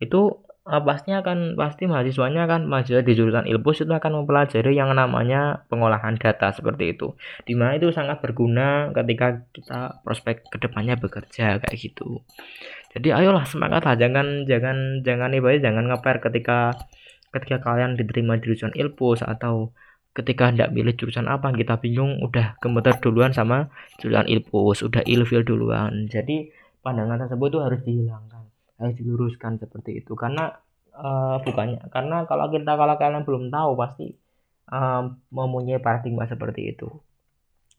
itu 0.00 0.20
uh, 0.66 0.82
pastinya 0.82 1.22
akan 1.22 1.54
pasti 1.54 1.86
mahasiswanya 1.86 2.50
kan 2.50 2.66
mahasiswa 2.66 3.06
di 3.06 3.14
jurusan 3.14 3.46
ilpus 3.46 3.86
itu 3.86 3.92
akan 3.94 4.22
mempelajari 4.22 4.74
yang 4.74 4.90
namanya 4.92 5.64
pengolahan 5.70 6.18
data 6.18 6.50
seperti 6.50 6.98
itu. 6.98 7.14
Di 7.46 7.54
mana 7.54 7.78
itu 7.78 7.94
sangat 7.94 8.18
berguna 8.20 8.90
ketika 8.92 9.46
kita 9.54 10.02
prospek 10.02 10.50
ke 10.50 10.56
depannya 10.58 10.98
bekerja 10.98 11.62
kayak 11.62 11.76
gitu. 11.78 12.26
Jadi 12.92 13.14
ayolah 13.14 13.46
semangat 13.46 13.86
lah. 13.86 13.94
Jangan 13.94 14.44
jangan 14.44 15.06
jangan 15.06 15.30
ibadah 15.32 15.60
jangan 15.62 15.84
ngeper 15.94 16.16
ketika 16.20 16.74
ketika 17.30 17.56
kalian 17.62 17.94
diterima 17.94 18.40
di 18.40 18.50
jurusan 18.50 18.72
ilpus 18.74 19.22
atau 19.22 19.70
ketika 20.16 20.48
hendak 20.48 20.72
pilih 20.74 20.96
jurusan 20.96 21.30
apa. 21.30 21.54
Kita 21.54 21.78
bingung 21.78 22.18
udah 22.24 22.58
gemeter 22.58 22.98
duluan 22.98 23.30
sama 23.30 23.70
jurusan 24.02 24.26
ilpus 24.26 24.82
udah 24.82 25.04
ilfil 25.06 25.46
duluan. 25.46 26.08
Jadi 26.10 26.50
pandangan 26.80 27.26
tersebut 27.26 27.48
itu 27.50 27.58
harus 27.60 27.80
dihilangkan 27.82 28.35
harus 28.80 28.94
diluruskan 28.96 29.60
seperti 29.60 30.04
itu. 30.04 30.12
Karena 30.16 30.52
uh, 30.96 31.40
bukannya 31.44 31.88
karena 31.92 32.24
kalau 32.24 32.48
kita 32.48 32.72
kalau 32.76 32.94
kalian 32.96 33.24
belum 33.24 33.44
tahu 33.52 33.70
pasti 33.76 34.16
uh, 34.72 35.12
mempunyai 35.32 35.80
paradigma 35.80 36.24
seperti 36.28 36.72
itu. 36.76 36.88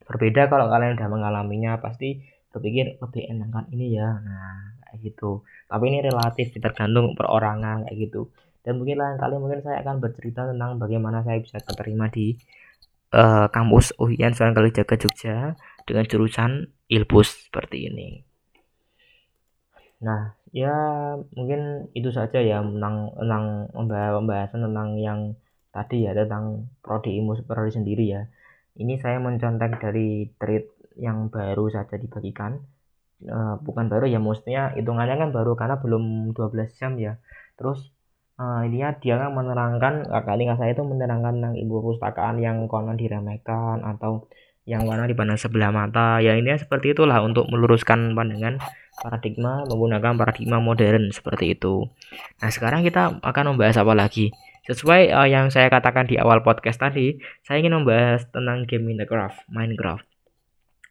Berbeda 0.08 0.48
kalau 0.48 0.72
kalian 0.72 0.96
udah 0.96 1.10
mengalaminya 1.12 1.72
pasti 1.84 2.24
berpikir 2.54 2.98
lebih 3.02 3.24
enak 3.28 3.50
kan 3.52 3.66
ini 3.74 3.98
ya. 3.98 4.18
Nah 4.22 4.78
kayak 4.88 5.14
gitu. 5.14 5.44
Tapi 5.68 5.84
ini 5.92 6.00
relatif 6.06 6.56
tergantung 6.56 7.14
perorangan 7.18 7.86
kayak 7.86 7.98
gitu. 8.08 8.32
Dan 8.64 8.84
mungkin 8.84 9.00
lain 9.00 9.16
kali 9.20 9.36
mungkin 9.40 9.64
saya 9.64 9.80
akan 9.84 10.04
bercerita 10.04 10.44
tentang 10.48 10.76
bagaimana 10.76 11.24
saya 11.24 11.40
bisa 11.40 11.60
keterima 11.64 12.12
di 12.12 12.36
uh, 13.16 13.48
kampus 13.48 13.96
UIN 13.96 14.36
Sunan 14.36 14.52
Kalijaga 14.52 14.96
Jogja 15.00 15.56
dengan 15.88 16.04
jurusan 16.04 16.68
Ilpus 16.92 17.48
seperti 17.48 17.88
ini. 17.88 18.24
Nah, 20.04 20.37
ya 20.56 20.76
mungkin 21.36 21.92
itu 21.92 22.10
saja 22.14 22.40
ya 22.40 22.64
tentang 22.64 23.12
tentang 23.18 23.44
pembahasan 23.74 24.64
tentang 24.64 24.90
yang 25.00 25.20
tadi 25.72 26.08
ya 26.08 26.12
tentang 26.16 26.72
prodi 26.82 27.20
ilmu 27.20 27.38
superior 27.38 27.70
sendiri 27.70 28.06
ya. 28.08 28.22
Ini 28.78 29.02
saya 29.02 29.18
mencontek 29.18 29.82
dari 29.82 30.30
tweet 30.38 30.70
yang 30.98 31.30
baru 31.34 31.70
saja 31.70 31.98
dibagikan. 31.98 32.62
Uh, 33.18 33.58
bukan 33.66 33.90
baru 33.90 34.06
ya 34.06 34.22
maksudnya 34.22 34.78
hitungannya 34.78 35.18
kan 35.18 35.30
baru 35.34 35.58
karena 35.58 35.82
belum 35.82 36.34
12 36.38 36.78
jam 36.78 36.94
ya. 37.02 37.18
Terus 37.58 37.90
uh, 38.38 38.62
intinya 38.66 38.94
dia 39.02 39.16
kan 39.18 39.34
menerangkan 39.34 39.94
kakak 40.06 40.38
tingkat 40.38 40.58
saya 40.62 40.72
itu 40.78 40.84
menerangkan 40.86 41.34
tentang 41.42 41.56
ibu 41.58 41.76
pustakaan 41.82 42.38
yang 42.38 42.70
konon 42.70 42.98
diremehkan 42.98 43.82
atau 43.82 44.30
yang 44.68 44.84
mana 44.84 45.08
dipandang 45.08 45.40
sebelah 45.40 45.72
mata 45.72 46.20
ya 46.20 46.36
ini 46.36 46.52
seperti 46.60 46.92
itulah 46.92 47.24
untuk 47.24 47.48
meluruskan 47.48 48.12
pandangan 48.12 48.60
paradigma 48.98 49.64
menggunakan 49.70 50.18
paradigma 50.18 50.58
modern 50.58 51.14
seperti 51.14 51.54
itu 51.54 51.86
nah 52.42 52.50
sekarang 52.50 52.82
kita 52.82 53.22
akan 53.22 53.56
membahas 53.56 53.78
apa 53.82 53.94
lagi 53.94 54.34
sesuai 54.68 55.16
uh, 55.16 55.28
yang 55.30 55.48
saya 55.48 55.72
katakan 55.72 56.10
di 56.10 56.20
awal 56.20 56.44
podcast 56.44 56.82
tadi 56.82 57.22
saya 57.46 57.64
ingin 57.64 57.80
membahas 57.82 58.28
tentang 58.34 58.68
game 58.68 58.90
Minecraft 58.90 59.48
Minecraft 59.48 60.06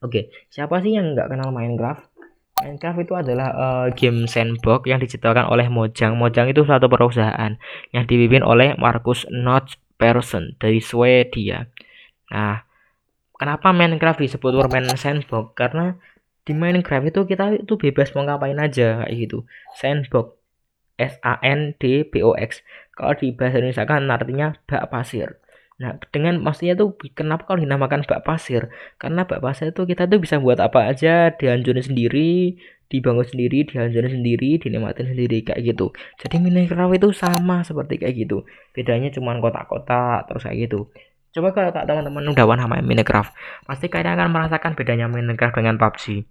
oke 0.07 0.33
siapa 0.49 0.81
sih 0.81 0.97
yang 0.97 1.13
nggak 1.13 1.29
kenal 1.29 1.53
Minecraft 1.53 2.17
Minecraft 2.57 3.05
itu 3.05 3.13
adalah 3.13 3.49
uh, 3.53 3.87
game 3.93 4.25
sandbox 4.25 4.89
yang 4.89 4.97
diciptakan 4.97 5.45
oleh 5.53 5.69
Mojang. 5.69 6.17
Mojang 6.17 6.49
itu 6.49 6.65
suatu 6.65 6.89
perusahaan 6.89 7.53
yang 7.93 8.05
dipimpin 8.09 8.41
oleh 8.41 8.73
Markus 8.81 9.29
Notch 9.29 9.77
Persson 10.01 10.57
dari 10.57 10.81
Swedia. 10.81 11.69
Nah, 12.33 12.65
kenapa 13.37 13.77
Minecraft 13.77 14.25
disebut 14.25 14.57
permainan 14.57 14.97
sandbox? 14.97 15.53
Karena 15.53 16.01
di 16.47 16.53
Minecraft 16.55 17.11
itu 17.11 17.21
kita 17.27 17.45
itu 17.59 17.75
bebas 17.75 18.15
mau 18.15 18.23
ngapain 18.23 18.57
aja 18.57 19.03
kayak 19.03 19.15
gitu. 19.19 19.43
Sandbox 19.75 20.39
S 20.97 21.19
A 21.21 21.43
N 21.43 21.75
D 21.77 22.07
B 22.07 22.23
O 22.23 22.33
X. 22.39 22.63
Kalau 22.97 23.13
di 23.19 23.35
bahasa 23.35 23.61
Indonesia 23.61 23.85
kan 23.85 24.07
artinya 24.09 24.57
bak 24.65 24.89
pasir. 24.89 25.43
Nah, 25.77 26.01
dengan 26.09 26.41
maksudnya 26.41 26.73
tuh 26.73 26.97
kenapa 27.13 27.45
kalau 27.45 27.61
dinamakan 27.61 28.07
bak 28.09 28.25
pasir? 28.25 28.73
Karena 28.97 29.29
bak 29.29 29.45
pasir 29.45 29.75
itu 29.77 29.85
kita 29.85 30.09
tuh 30.09 30.23
bisa 30.23 30.41
buat 30.41 30.57
apa 30.57 30.89
aja, 30.89 31.37
dihancurin 31.37 31.85
sendiri, 31.85 32.57
dibangun 32.89 33.29
sendiri, 33.29 33.69
dihancurin 33.69 34.13
sendiri, 34.17 34.57
dinikmatin 34.57 35.13
sendiri 35.13 35.45
kayak 35.45 35.61
gitu. 35.67 35.93
Jadi 36.23 36.41
Minecraft 36.41 36.97
itu 36.97 37.09
sama 37.13 37.61
seperti 37.67 38.01
kayak 38.01 38.15
gitu. 38.17 38.49
Bedanya 38.73 39.13
cuma 39.13 39.37
kotak-kotak 39.37 40.31
terus 40.33 40.49
kayak 40.49 40.71
gitu. 40.71 40.89
Coba 41.37 41.53
kalau 41.53 41.69
teman-teman 41.69 42.33
udah 42.33 42.47
paham 42.49 42.73
Minecraft, 42.81 43.37
pasti 43.69 43.93
kalian 43.93 44.17
akan 44.17 44.33
merasakan 44.33 44.73
bedanya 44.73 45.05
Minecraft 45.05 45.61
dengan 45.61 45.77
PUBG 45.77 46.25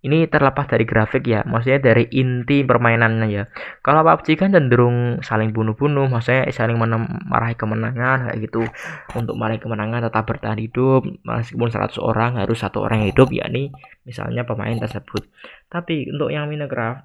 ini 0.00 0.24
terlepas 0.32 0.64
dari 0.64 0.88
grafik 0.88 1.28
ya 1.28 1.44
maksudnya 1.44 1.92
dari 1.92 2.08
inti 2.08 2.64
permainannya 2.64 3.26
ya. 3.28 3.44
Kalau 3.84 4.00
PUBG 4.00 4.40
kan 4.40 4.48
cenderung 4.48 5.20
saling 5.20 5.52
bunuh-bunuh 5.52 6.08
maksudnya 6.08 6.48
saling 6.48 6.80
meraih 7.28 7.56
kemenangan 7.56 8.32
kayak 8.32 8.38
gitu. 8.48 8.64
Untuk 9.12 9.36
meraih 9.36 9.60
kemenangan 9.60 10.08
tetap 10.08 10.24
bertahan 10.24 10.56
hidup 10.56 11.04
meskipun 11.04 11.68
100 11.68 12.00
orang 12.00 12.40
harus 12.40 12.56
satu 12.56 12.80
orang 12.80 13.04
yang 13.04 13.10
hidup 13.12 13.28
yakni 13.28 13.76
misalnya 14.08 14.48
pemain 14.48 14.76
tersebut. 14.80 15.28
Tapi 15.68 16.08
untuk 16.08 16.32
yang 16.32 16.48
Minecraft 16.48 17.04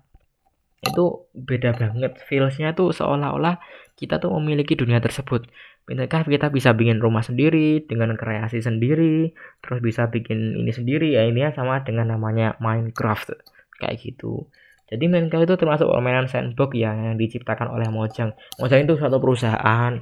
itu 0.88 1.28
beda 1.36 1.76
banget. 1.76 2.16
Feelsnya 2.32 2.72
tuh 2.72 2.96
seolah-olah 2.96 3.60
kita 4.00 4.24
tuh 4.24 4.32
memiliki 4.40 4.80
dunia 4.80 5.04
tersebut 5.04 5.52
Minecraft 5.86 6.34
kita 6.34 6.48
bisa 6.50 6.74
bikin 6.74 6.98
rumah 6.98 7.22
sendiri 7.22 7.86
dengan 7.86 8.18
kreasi 8.18 8.58
sendiri 8.58 9.38
terus 9.62 9.80
bisa 9.86 10.10
bikin 10.10 10.58
ini 10.58 10.74
sendiri? 10.74 11.14
Ya 11.14 11.30
ini 11.30 11.46
ya 11.46 11.54
sama 11.54 11.86
dengan 11.86 12.10
namanya 12.10 12.58
Minecraft 12.58 13.38
kayak 13.78 14.02
gitu. 14.02 14.50
Jadi 14.86 15.06
Minecraft 15.10 15.46
itu 15.46 15.56
termasuk 15.62 15.86
permainan 15.90 16.26
sandbox 16.26 16.74
ya 16.78 16.94
yang 16.94 17.18
diciptakan 17.18 17.70
oleh 17.74 17.90
Mojang. 17.90 18.34
Mojang 18.58 18.86
itu 18.86 18.98
suatu 18.98 19.18
perusahaan 19.18 19.94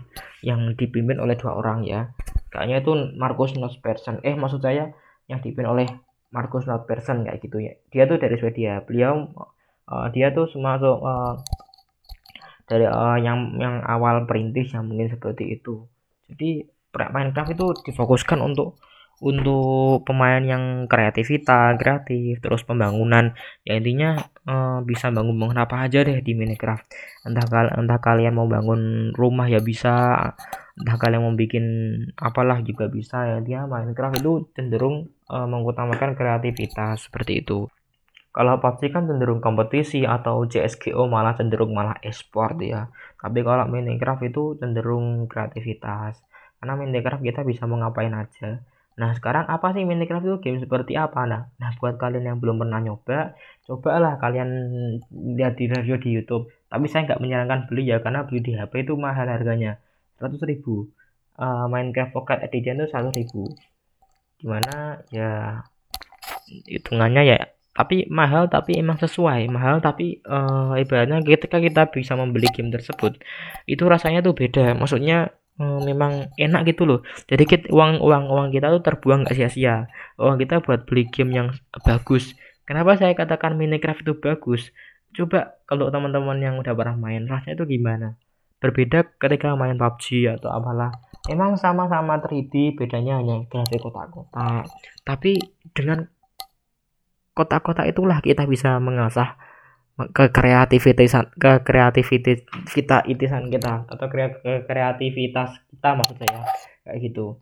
yang 0.43 0.75
dipimpin 0.75 1.19
oleh 1.19 1.35
dua 1.35 1.55
orang 1.55 1.83
ya. 1.83 2.11
Kayaknya 2.51 2.77
itu 2.83 2.91
Markus 3.19 3.55
Not 3.59 3.79
Persson 3.83 4.23
eh 4.23 4.35
maksud 4.35 4.63
saya 4.63 4.91
yang 5.27 5.39
dipimpin 5.39 5.67
oleh 5.67 5.87
Markus 6.31 6.67
Not 6.67 6.87
Persson 6.87 7.27
kayak 7.27 7.43
gitu 7.43 7.59
ya. 7.59 7.75
Dia 7.91 8.07
tuh 8.07 8.19
dari 8.19 8.35
Swedia. 8.39 8.83
Beliau 8.83 9.31
uh, 9.87 10.07
dia 10.11 10.31
tuh 10.31 10.51
termasuk 10.51 10.99
uh, 10.99 11.39
dari 12.67 12.88
uh, 12.88 13.19
yang 13.19 13.60
yang 13.60 13.84
awal 13.84 14.23
perintis 14.23 14.71
yang 14.71 14.88
mungkin 14.88 15.12
seperti 15.12 15.60
itu. 15.60 15.84
Jadi 16.32 16.65
Minecraft 16.93 17.52
itu 17.58 17.65
difokuskan 17.89 18.38
untuk 18.38 18.78
untuk 19.23 20.04
pemain 20.04 20.41
yang 20.43 20.86
kreativitas 20.86 21.80
kreatif 21.80 22.43
terus 22.43 22.62
pembangunan. 22.67 23.34
Ya 23.63 23.80
intinya 23.80 24.19
uh, 24.45 24.84
bisa 24.84 25.10
bangun 25.10 25.39
bangun 25.39 25.60
apa 25.63 25.88
aja 25.88 26.04
deh 26.04 26.19
di 26.21 26.34
Minecraft. 26.36 26.86
Entah 27.26 27.45
kal 27.47 27.67
entah 27.73 27.99
kalian 28.04 28.36
mau 28.36 28.45
bangun 28.45 29.13
rumah 29.15 29.47
ya 29.47 29.63
bisa 29.63 29.93
entah 30.76 30.97
kalian 30.99 31.23
mau 31.23 31.34
bikin 31.34 31.65
apalah 32.19 32.60
juga 32.62 32.91
bisa. 32.91 33.26
Ya 33.26 33.38
dia 33.41 33.60
Minecraft 33.65 34.19
itu 34.21 34.34
cenderung 34.54 35.10
uh, 35.32 35.47
mengutamakan 35.49 36.13
kreativitas 36.13 37.10
seperti 37.10 37.41
itu 37.41 37.65
kalau 38.33 38.57
PUBG 38.57 38.89
kan 38.89 39.05
cenderung 39.05 39.45
kompetisi 39.45 40.09
atau 40.09 40.49
CSGO 40.49 41.05
malah 41.05 41.37
cenderung 41.37 41.69
malah 41.69 42.01
esport 42.01 42.57
ya. 42.57 42.89
Tapi 43.21 43.45
kalau 43.45 43.69
Minecraft 43.69 44.25
itu 44.25 44.43
cenderung 44.57 45.29
kreativitas. 45.29 46.17
Karena 46.57 46.73
Minecraft 46.73 47.21
kita 47.21 47.45
bisa 47.45 47.69
mau 47.69 47.77
ngapain 47.77 48.09
aja. 48.09 48.57
Nah 48.97 49.13
sekarang 49.13 49.45
apa 49.45 49.77
sih 49.77 49.85
Minecraft 49.85 50.25
itu 50.25 50.37
game 50.41 50.57
seperti 50.57 50.97
apa? 50.97 51.29
Nah, 51.29 51.45
nah 51.61 51.77
buat 51.77 52.01
kalian 52.01 52.33
yang 52.33 52.37
belum 52.41 52.57
pernah 52.57 52.81
nyoba, 52.81 53.37
cobalah 53.69 54.17
kalian 54.17 54.49
lihat 55.37 55.53
di 55.61 55.69
review 55.69 56.01
di 56.01 56.09
YouTube. 56.17 56.49
Tapi 56.73 56.89
saya 56.89 57.05
nggak 57.05 57.21
menyarankan 57.21 57.69
beli 57.69 57.93
ya 57.93 58.01
karena 58.01 58.25
beli 58.25 58.41
di 58.41 58.57
HP 58.57 58.89
itu 58.89 58.97
mahal 58.97 59.29
harganya, 59.29 59.77
100 60.17 60.41
ribu. 60.49 60.89
Uh, 61.37 61.69
Minecraft 61.69 62.17
Pocket 62.17 62.49
Edition 62.49 62.81
itu 62.81 62.89
100 62.89 63.13
ribu. 63.13 63.53
Gimana 64.41 65.05
ya 65.13 65.61
hitungannya 66.65 67.23
ya 67.29 67.52
tapi 67.73 68.05
mahal 68.07 68.47
tapi 68.47 68.77
emang 68.77 69.01
sesuai. 69.01 69.49
Mahal 69.49 69.81
tapi 69.81 70.21
uh, 70.29 70.77
ibaratnya 70.77 71.25
ketika 71.25 71.57
kita 71.57 71.89
bisa 71.89 72.13
membeli 72.13 72.45
game 72.53 72.69
tersebut 72.69 73.17
itu 73.65 73.83
rasanya 73.89 74.21
tuh 74.21 74.38
beda. 74.38 74.77
Maksudnya 74.77 75.33
uh, 75.57 75.81
memang 75.81 76.29
enak 76.38 76.69
gitu 76.69 76.86
loh. 76.86 76.99
Jadi 77.25 77.43
kita, 77.49 77.65
uang 77.73 77.97
uang 77.97 78.23
uang 78.29 78.47
kita 78.53 78.69
tuh 78.69 78.81
terbuang 78.86 79.25
nggak 79.25 79.36
sia-sia. 79.36 79.89
Uang 80.21 80.38
kita 80.38 80.62
buat 80.62 80.86
beli 80.86 81.09
game 81.09 81.33
yang 81.33 81.47
bagus. 81.81 82.38
Kenapa 82.63 82.95
saya 82.95 83.17
katakan 83.17 83.57
Minecraft 83.57 84.05
itu 84.05 84.13
bagus? 84.21 84.69
Coba 85.13 85.57
kalau 85.65 85.89
teman-teman 85.89 86.38
yang 86.39 86.55
udah 86.62 86.73
pernah 86.73 86.95
main 86.95 87.25
rasanya 87.25 87.57
itu 87.59 87.65
gimana? 87.77 88.17
Berbeda 88.62 89.19
ketika 89.19 89.59
main 89.59 89.75
PUBG 89.75 90.31
atau 90.39 90.47
apalah. 90.47 90.93
Emang 91.27 91.59
sama-sama 91.59 92.19
3D 92.19 92.79
bedanya 92.79 93.19
hanya 93.19 93.43
grafik 93.51 93.83
kotak-kotak. 93.83 94.67
Tapi 95.03 95.39
dengan 95.75 96.07
kota-kota 97.33 97.83
itulah 97.89 98.21
kita 98.21 98.45
bisa 98.45 98.77
mengasah 98.77 99.37
ke 99.93 100.33
kreativitas 100.33 101.29
ke 101.37 101.61
kreativitas 101.61 102.41
kita 102.73 103.05
itisan 103.05 103.53
kita 103.53 103.85
atau 103.85 104.05
ke 104.09 104.65
kreativitas 104.65 105.53
kita 105.69 105.89
maksud 105.93 106.17
saya 106.17 106.41
kayak 106.81 106.97
gitu. 107.01 107.37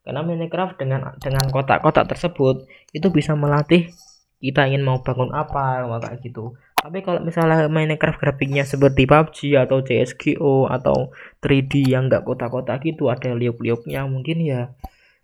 Karena 0.00 0.24
Minecraft 0.24 0.80
dengan 0.80 1.12
dengan 1.20 1.44
kotak-kotak 1.52 2.08
tersebut 2.08 2.64
itu 2.96 3.12
bisa 3.12 3.36
melatih 3.36 3.92
kita 4.40 4.64
ingin 4.72 4.80
mau 4.80 5.04
bangun 5.04 5.36
apa 5.36 5.84
kayak 6.00 6.24
gitu. 6.24 6.56
Tapi 6.80 7.04
kalau 7.04 7.20
misalnya 7.20 7.68
Minecraft 7.68 8.16
grafiknya 8.16 8.64
seperti 8.64 9.04
PUBG 9.04 9.60
atau 9.60 9.84
CSGO 9.84 10.64
atau 10.72 11.12
3D 11.44 11.92
yang 11.92 12.08
enggak 12.08 12.24
kotak-kotak 12.24 12.80
gitu 12.88 13.12
ada 13.12 13.36
liuk-liuknya 13.36 14.08
mungkin 14.08 14.40
ya 14.40 14.72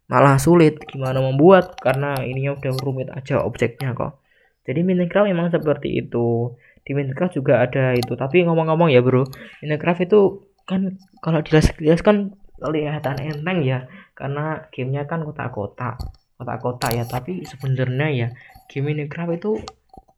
malah 0.06 0.38
sulit. 0.38 0.78
Gimana 0.86 1.18
membuat? 1.22 1.78
Karena 1.78 2.18
ininya 2.22 2.58
udah 2.58 2.72
rumit 2.82 3.08
aja 3.10 3.42
objeknya 3.42 3.94
kok. 3.94 4.22
Jadi 4.66 4.82
Minecraft 4.82 5.30
memang 5.30 5.48
seperti 5.54 6.02
itu. 6.02 6.54
Di 6.82 6.94
Minecraft 6.94 7.38
juga 7.38 7.62
ada 7.62 7.94
itu. 7.94 8.18
Tapi 8.18 8.42
ngomong-ngomong 8.46 8.90
ya 8.90 9.02
bro. 9.02 9.26
Minecraft 9.62 10.06
itu 10.06 10.20
kan 10.66 10.98
kalau 11.22 11.42
jelas-jelas 11.42 12.02
kan 12.02 12.34
kelihatan 12.58 13.16
enteng 13.22 13.62
ya. 13.62 13.86
Karena 14.18 14.66
gamenya 14.74 15.06
kan 15.06 15.22
kotak-kotak. 15.22 16.02
Kotak-kotak 16.38 16.90
ya. 16.98 17.04
Tapi 17.06 17.46
sebenarnya 17.46 18.08
ya 18.10 18.28
game 18.66 18.94
Minecraft 18.94 19.38
itu 19.38 19.52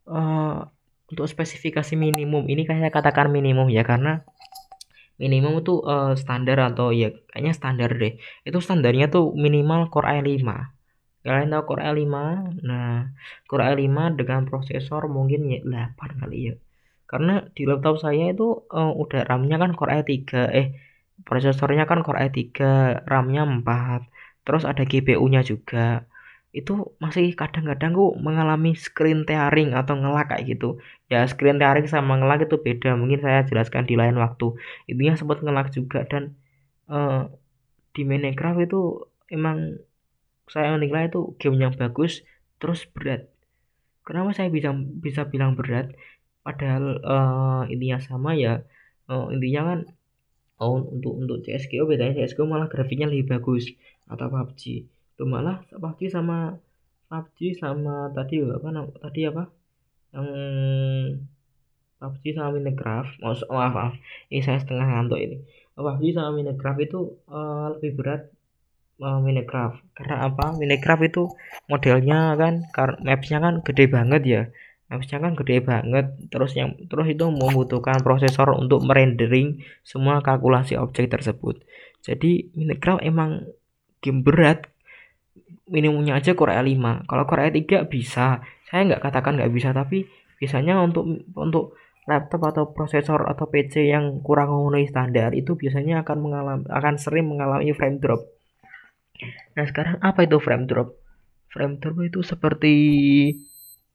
uh, 0.09 0.65
untuk 1.09 1.27
spesifikasi 1.29 1.97
minimum. 1.97 2.49
Ini 2.49 2.65
kayak 2.65 2.93
katakan 2.93 3.29
minimum 3.29 3.69
ya. 3.69 3.85
Karena 3.85 4.25
minimum 5.23 5.55
tuh 5.69 5.79
uh, 5.93 6.15
standar 6.23 6.59
atau 6.69 6.87
ya 7.01 7.09
kayaknya 7.31 7.53
standar 7.59 7.91
deh. 8.03 8.13
Itu 8.49 8.59
standarnya 8.67 9.07
tuh 9.15 9.25
minimal 9.45 9.81
Core 9.93 10.09
i5 10.19 10.49
kalian 11.29 11.51
tahu 11.53 11.63
Core 11.69 11.85
i5 11.93 12.17
nah 12.69 13.13
Core 13.49 13.65
i5 13.75 13.99
dengan 14.19 14.41
prosesor 14.49 15.03
mungkin 15.17 15.41
ya 15.53 15.59
8 15.67 16.21
kali 16.21 16.39
ya. 16.49 16.55
Karena 17.11 17.33
di 17.57 17.63
laptop 17.69 17.97
saya 18.05 18.25
itu 18.35 18.47
uh, 18.69 18.93
udah 19.03 19.21
RAM-nya 19.29 19.57
kan 19.63 19.71
Core 19.79 19.93
i3 20.01 20.13
eh 20.61 20.67
prosesornya 21.27 21.85
kan 21.91 22.01
Core 22.07 22.21
i3 22.29 22.41
RAM-nya 23.11 23.43
4 23.45 24.47
terus 24.47 24.65
ada 24.65 24.83
GPU-nya 24.91 25.41
juga 25.45 26.09
itu 26.49 26.97
masih 26.97 27.37
kadang-kadang 27.37 27.93
kok 27.93 28.15
mengalami 28.25 28.73
screen 28.73 29.29
tearing 29.29 29.77
atau 29.77 29.95
ngelak 30.01 30.33
kayak 30.33 30.45
gitu. 30.57 30.81
Ya 31.13 31.29
screen 31.29 31.61
tearing 31.61 31.85
sama 31.87 32.17
ngelak 32.17 32.49
itu 32.49 32.57
beda. 32.57 32.97
Mungkin 32.97 33.21
saya 33.21 33.45
jelaskan 33.45 33.85
di 33.85 33.95
lain 34.01 34.17
waktu. 34.17 34.57
Intinya 34.89 35.15
sempat 35.21 35.45
ngelak 35.45 35.69
juga 35.77 36.09
dan 36.09 36.33
uh, 36.89 37.29
di 37.93 38.03
Minecraft 38.09 38.65
itu 38.65 38.81
emang 39.29 39.77
saya 40.49 40.73
menilai 40.73 41.13
itu 41.13 41.37
game 41.37 41.61
yang 41.61 41.75
bagus 41.77 42.25
terus 42.57 42.89
berat. 42.89 43.29
Kenapa 44.09 44.33
saya 44.33 44.49
bisa 44.49 44.73
bisa 44.77 45.29
bilang 45.29 45.53
berat? 45.53 45.93
Padahal 46.41 46.85
uh, 47.05 47.63
intinya 47.69 48.01
sama 48.01 48.33
ya. 48.33 48.65
Oh, 49.09 49.29
intinya 49.29 49.73
kan 49.73 49.79
oh, 50.65 50.81
untuk 50.81 51.13
untuk 51.13 51.39
CSGO 51.45 51.85
bedanya 51.85 52.25
CSGO 52.25 52.49
malah 52.49 52.73
grafiknya 52.73 53.05
lebih 53.05 53.37
bagus 53.37 53.69
atau 54.09 54.33
PUBG 54.33 54.89
itu 55.19 55.27
malah 55.27 55.67
PUBG 55.75 56.15
sama 56.15 56.55
PUBG 57.11 57.59
sama 57.59 58.15
tadi 58.15 58.39
apa 58.39 58.87
tadi 59.03 59.27
apa? 59.27 59.51
Yang 60.15 60.29
PUBG 61.99 62.25
sama 62.39 62.55
Minecraft. 62.55 63.19
Maaf 63.19 63.43
maaf, 63.51 63.73
maaf. 63.75 63.95
ini 64.31 64.47
saya 64.47 64.63
setengah 64.63 64.87
ngantuk 64.87 65.19
ini. 65.19 65.43
PUBG 65.75 66.15
sama 66.15 66.31
Minecraft 66.39 66.79
itu 66.87 67.19
uh, 67.35 67.75
lebih 67.75 67.99
berat 67.99 68.31
uh, 69.03 69.19
Minecraft. 69.19 69.83
Karena 69.99 70.31
apa? 70.31 70.55
Minecraft 70.55 71.03
itu 71.11 71.23
modelnya 71.67 72.39
kan 72.39 72.63
mapsnya 73.03 73.43
kan 73.43 73.59
gede 73.67 73.91
banget 73.91 74.23
ya. 74.23 74.43
Mapsnya 74.87 75.19
kan 75.19 75.35
gede 75.35 75.67
banget. 75.67 76.15
Terus 76.31 76.55
yang 76.55 76.79
terus 76.87 77.11
itu 77.11 77.27
membutuhkan 77.27 78.07
prosesor 78.07 78.55
untuk 78.55 78.87
merendering 78.87 79.67
semua 79.83 80.23
kalkulasi 80.23 80.79
objek 80.79 81.11
tersebut. 81.11 81.59
Jadi 82.07 82.55
Minecraft 82.55 83.03
emang 83.03 83.51
game 83.99 84.23
berat 84.23 84.71
minimumnya 85.69 86.19
aja 86.19 86.33
Core 86.33 86.57
i5 86.59 87.09
kalau 87.09 87.25
Core 87.29 87.53
i3 87.53 87.89
bisa. 87.89 88.41
Saya 88.69 88.81
nggak 88.85 89.01
katakan 89.01 89.41
nggak 89.41 89.53
bisa 89.53 89.73
tapi 89.73 90.05
biasanya 90.39 90.81
untuk 90.81 91.05
untuk 91.37 91.77
laptop 92.09 92.41
atau 92.49 92.65
prosesor 92.73 93.29
atau 93.29 93.53
PC 93.53 93.93
yang 93.93 94.25
kurang 94.25 94.49
memenuhi 94.49 94.89
standar 94.89 95.37
itu 95.37 95.61
biasanya 95.61 96.03
akan 96.03 96.17
mengalami 96.25 96.65
akan 96.73 96.95
sering 96.97 97.29
mengalami 97.29 97.69
frame 97.77 98.01
drop. 98.01 98.25
Nah 99.55 99.65
sekarang 99.69 100.01
apa 100.01 100.25
itu 100.25 100.41
frame 100.41 100.65
drop? 100.65 100.97
Frame 101.53 101.77
drop 101.77 102.01
itu 102.01 102.25
seperti 102.25 102.75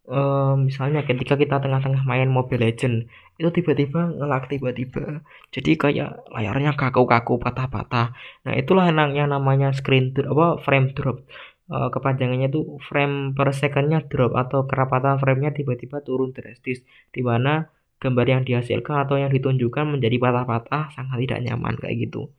uh, 0.06 0.54
misalnya 0.60 1.02
ketika 1.10 1.34
kita 1.34 1.58
tengah-tengah 1.58 2.06
main 2.06 2.30
Mobile 2.30 2.70
Legend 2.70 3.10
itu 3.42 3.50
tiba-tiba 3.50 4.14
ngelak 4.14 4.46
tiba-tiba. 4.46 5.26
Jadi 5.50 5.74
kayak 5.74 6.30
layarnya 6.30 6.78
kaku-kaku 6.78 7.42
patah-patah. 7.42 8.14
Nah 8.46 8.54
itulah 8.54 8.94
yang 8.94 9.34
namanya 9.34 9.74
screen 9.74 10.14
drop 10.14 10.30
apa 10.38 10.48
frame 10.62 10.94
drop 10.94 11.26
uh, 11.74 11.90
kepanjangannya 11.90 12.54
itu 12.54 12.78
frame 12.86 13.34
per 13.34 13.50
secondnya 13.58 14.06
drop 14.06 14.38
atau 14.38 14.70
kerapatan 14.70 15.18
framenya 15.18 15.52
tiba-tiba 15.58 16.06
turun 16.06 16.30
drastis 16.30 16.86
di 17.10 17.22
mana 17.26 17.66
gambar 17.98 18.26
yang 18.30 18.42
dihasilkan 18.46 19.08
atau 19.08 19.16
yang 19.18 19.32
ditunjukkan 19.34 19.98
menjadi 19.98 20.22
patah-patah 20.22 20.94
sangat 20.94 21.18
tidak 21.26 21.40
nyaman 21.50 21.74
kayak 21.80 22.08
gitu. 22.10 22.30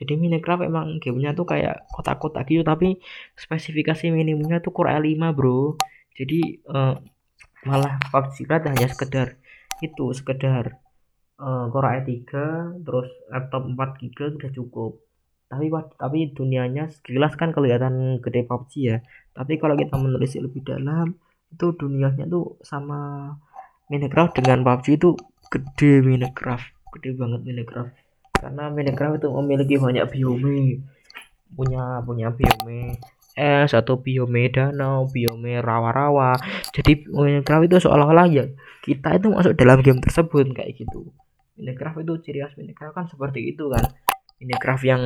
Jadi 0.00 0.16
Minecraft 0.16 0.64
emang 0.64 0.96
gamenya 0.96 1.36
tuh 1.36 1.44
kayak 1.44 1.84
kotak-kotak 1.92 2.48
gitu 2.48 2.64
tapi 2.64 2.96
spesifikasi 3.36 4.08
minimumnya 4.08 4.64
tuh 4.64 4.72
Core 4.72 4.96
i5 4.96 5.20
bro. 5.36 5.76
Jadi 6.16 6.64
uh, 6.72 6.96
malah 7.68 8.00
PUBG 8.08 8.48
Lite 8.48 8.66
hanya 8.72 8.88
sekedar 8.88 9.36
itu 9.84 10.16
sekedar 10.16 10.80
uh, 11.36 11.68
Core 11.68 12.00
i3 12.00 12.16
terus 12.80 13.12
laptop 13.28 13.68
4 13.68 14.00
GB 14.00 14.18
udah 14.40 14.50
cukup 14.56 14.92
tapi 15.50 15.66
tapi 15.98 16.30
dunianya 16.30 16.86
sekilas 16.94 17.34
kan 17.34 17.50
kelihatan 17.50 18.22
gede 18.22 18.46
PUBG 18.46 18.72
ya. 18.78 19.02
Tapi 19.34 19.58
kalau 19.58 19.74
kita 19.74 19.98
menulis 19.98 20.38
lebih 20.38 20.62
dalam 20.62 21.18
itu 21.50 21.74
dunianya 21.74 22.30
tuh 22.30 22.54
sama 22.62 23.34
Minecraft 23.90 24.38
dengan 24.38 24.62
PUBG 24.62 24.86
itu 24.94 25.18
gede 25.50 26.06
Minecraft 26.06 26.80
gede 26.94 27.10
banget 27.18 27.40
Minecraft. 27.42 27.92
Karena 28.38 28.64
Minecraft 28.70 29.18
itu 29.18 29.28
memiliki 29.34 29.74
banyak 29.78 30.06
biome 30.10 30.86
punya 31.50 31.98
punya 32.06 32.30
biome 32.30 33.02
es 33.34 33.74
atau 33.74 33.98
biome 33.98 34.54
danau 34.54 35.10
biome 35.10 35.58
rawa-rawa. 35.58 36.38
Jadi 36.70 37.10
Minecraft 37.10 37.66
itu 37.66 37.76
seolah-olah 37.82 38.26
ya 38.30 38.46
kita 38.86 39.18
itu 39.18 39.28
masuk 39.34 39.52
dalam 39.58 39.82
game 39.82 39.98
tersebut 39.98 40.46
kayak 40.54 40.78
gitu. 40.78 41.10
Minecraft 41.58 42.06
itu 42.06 42.12
ciri 42.22 42.38
khas 42.46 42.54
Minecraft 42.54 42.94
kan 42.94 43.06
seperti 43.10 43.50
itu 43.50 43.66
kan. 43.66 43.84
Minecraft 44.40 44.84
yang 44.86 45.02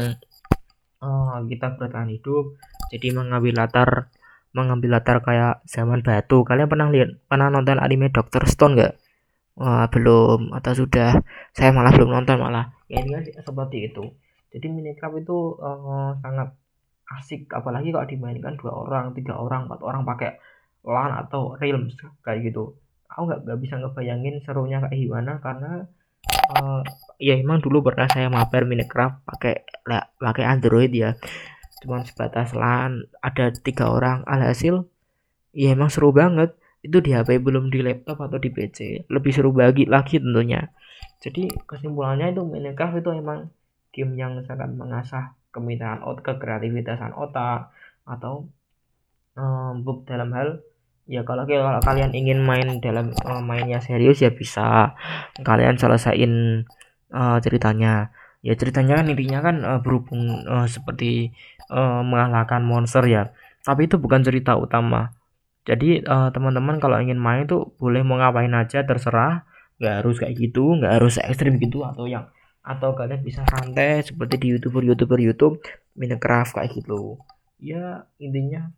uh, 1.04 1.44
kita 1.44 1.76
bertahan 1.76 2.08
hidup 2.08 2.56
jadi 2.88 3.12
mengambil 3.12 3.60
latar 3.60 4.08
mengambil 4.54 4.96
latar 4.96 5.18
kayak 5.20 5.66
zaman 5.66 6.00
batu. 6.06 6.46
Kalian 6.46 6.70
pernah 6.70 6.88
lihat 6.88 7.18
pernah 7.26 7.50
nonton 7.50 7.82
anime 7.82 8.08
Doctor 8.14 8.46
Stone 8.46 8.78
nggak? 8.78 8.94
Wah, 9.58 9.86
belum 9.90 10.54
atau 10.54 10.72
sudah? 10.74 11.18
Saya 11.50 11.74
malah 11.74 11.90
belum 11.90 12.10
nonton 12.14 12.38
malah. 12.38 12.70
Ya 12.86 13.02
ini 13.02 13.18
kan 13.18 13.22
seperti 13.26 13.90
itu. 13.90 14.14
Jadi 14.54 14.66
Minecraft 14.70 15.18
itu 15.26 15.58
uh, 15.58 16.14
sangat 16.22 16.54
asik. 17.18 17.50
Apalagi 17.50 17.90
kalau 17.90 18.06
dimainkan 18.06 18.54
dua 18.54 18.72
orang 18.86 19.10
tiga 19.18 19.34
orang 19.34 19.66
empat 19.66 19.82
orang 19.82 20.06
pakai 20.06 20.38
LAN 20.86 21.12
atau 21.26 21.58
Realms 21.58 21.98
kayak 22.22 22.54
gitu. 22.54 22.78
Aku 23.10 23.26
nggak 23.26 23.46
nggak 23.46 23.58
bisa 23.58 23.74
ngebayangin 23.82 24.38
serunya 24.46 24.78
kayak 24.86 24.94
gimana 24.94 25.42
karena 25.42 25.90
uh, 26.54 26.82
ya 27.20 27.38
emang 27.38 27.62
dulu 27.62 27.84
pernah 27.86 28.08
saya 28.10 28.28
mabar 28.28 28.66
Minecraft 28.68 29.24
pakai 29.24 29.64
pakai 30.18 30.44
Android 30.44 30.90
ya. 30.92 31.16
Cuman 31.84 32.04
sebatas 32.08 32.56
LAN 32.56 33.08
ada 33.20 33.52
tiga 33.52 33.92
orang. 33.92 34.24
Alhasil 34.24 34.88
ya 35.52 35.72
emang 35.76 35.92
seru 35.92 36.10
banget. 36.10 36.56
Itu 36.84 37.00
di 37.00 37.16
HP 37.16 37.40
belum 37.40 37.72
di 37.72 37.80
laptop 37.80 38.20
atau 38.20 38.36
di 38.36 38.52
PC 38.52 39.08
lebih 39.08 39.32
seru 39.32 39.56
bagi 39.56 39.88
lagi 39.88 40.20
tentunya. 40.20 40.68
Jadi 41.24 41.48
kesimpulannya 41.64 42.36
itu 42.36 42.44
Minecraft 42.44 43.00
itu 43.00 43.10
emang 43.16 43.48
game 43.94 44.12
yang 44.18 44.42
sangat 44.44 44.68
mengasah 44.74 45.32
kemintaan 45.54 46.02
otak 46.02 46.36
kekreativitasan 46.36 47.14
otak 47.14 47.70
atau 48.04 48.50
um, 49.38 49.80
dalam 50.04 50.34
hal 50.34 50.48
ya 51.04 51.20
kalau, 51.22 51.44
kalau 51.44 51.80
kalian 51.84 52.12
ingin 52.16 52.40
main 52.40 52.80
dalam 52.80 53.12
uh, 53.24 53.42
mainnya 53.44 53.80
serius 53.80 54.24
ya 54.24 54.32
bisa. 54.32 54.96
Kalian 55.40 55.76
selesaiin 55.76 56.64
uh, 57.12 57.38
ceritanya. 57.44 58.12
Ya 58.44 58.52
ceritanya 58.60 59.00
kan 59.00 59.06
intinya 59.08 59.40
kan 59.40 59.56
uh, 59.64 59.80
berhubung 59.80 60.44
uh, 60.44 60.68
seperti 60.68 61.32
uh, 61.72 62.04
mengalahkan 62.04 62.60
monster 62.64 63.04
ya. 63.08 63.32
Tapi 63.64 63.88
itu 63.88 63.96
bukan 63.96 64.20
cerita 64.20 64.56
utama. 64.56 65.16
Jadi 65.64 66.04
uh, 66.04 66.28
teman-teman 66.28 66.76
kalau 66.76 67.00
ingin 67.00 67.16
main 67.16 67.48
tuh 67.48 67.72
boleh 67.80 68.04
mau 68.04 68.20
ngapain 68.20 68.52
aja 68.52 68.84
terserah. 68.84 69.48
Nggak 69.80 69.94
harus 70.04 70.16
kayak 70.20 70.34
gitu 70.36 70.76
nggak 70.76 70.92
harus 71.00 71.16
ekstrim 71.18 71.56
gitu 71.58 71.82
atau 71.82 72.04
yang 72.06 72.28
atau 72.64 72.96
kalian 72.96 73.20
bisa 73.20 73.44
santai 73.44 74.00
seperti 74.00 74.40
di 74.40 74.46
youtuber 74.56 74.80
youtuber 74.80 75.20
YouTube 75.20 75.60
Minecraft 75.96 76.56
kayak 76.56 76.72
gitu. 76.72 77.20
Ya 77.60 78.08
intinya 78.20 78.72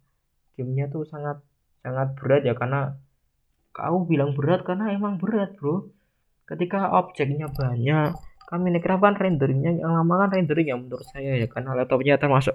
gamenya 0.57 0.91
tuh 0.91 1.07
sangat 1.07 1.43
sangat 1.87 2.19
berat 2.19 2.43
ya 2.43 2.59
karena 2.59 2.99
kau 3.71 4.03
bilang 4.03 4.35
berat 4.35 4.67
karena 4.67 4.91
emang 4.91 5.23
berat 5.23 5.55
bro. 5.55 5.87
Ketika 6.51 6.91
objeknya 6.91 7.47
banyak 7.47 8.11
kan 8.47 8.59
Minecraft 8.63 9.03
kan 9.03 9.15
renderingnya 9.15 9.83
yang 9.83 9.95
lama 9.95 10.27
kan 10.27 10.39
rendering 10.39 10.71
ya 10.71 10.79
menurut 10.79 11.07
saya 11.07 11.35
ya 11.35 11.47
karena 11.51 11.75
laptopnya 11.75 12.15
termasuk 12.19 12.55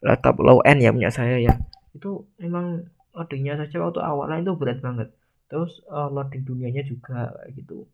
laptop 0.00 0.40
low 0.40 0.60
end 0.64 0.84
ya 0.84 0.92
punya 0.92 1.08
saya 1.08 1.40
ya. 1.40 1.56
Itu 1.96 2.28
emang 2.36 2.84
loadingnya 3.16 3.64
saja 3.64 3.80
waktu 3.80 4.00
awalnya 4.04 4.44
itu 4.44 4.52
berat 4.60 4.84
banget. 4.84 5.08
Terus 5.48 5.80
uh, 5.88 6.12
loading 6.12 6.44
dunianya 6.44 6.84
juga 6.84 7.32
gitu. 7.56 7.88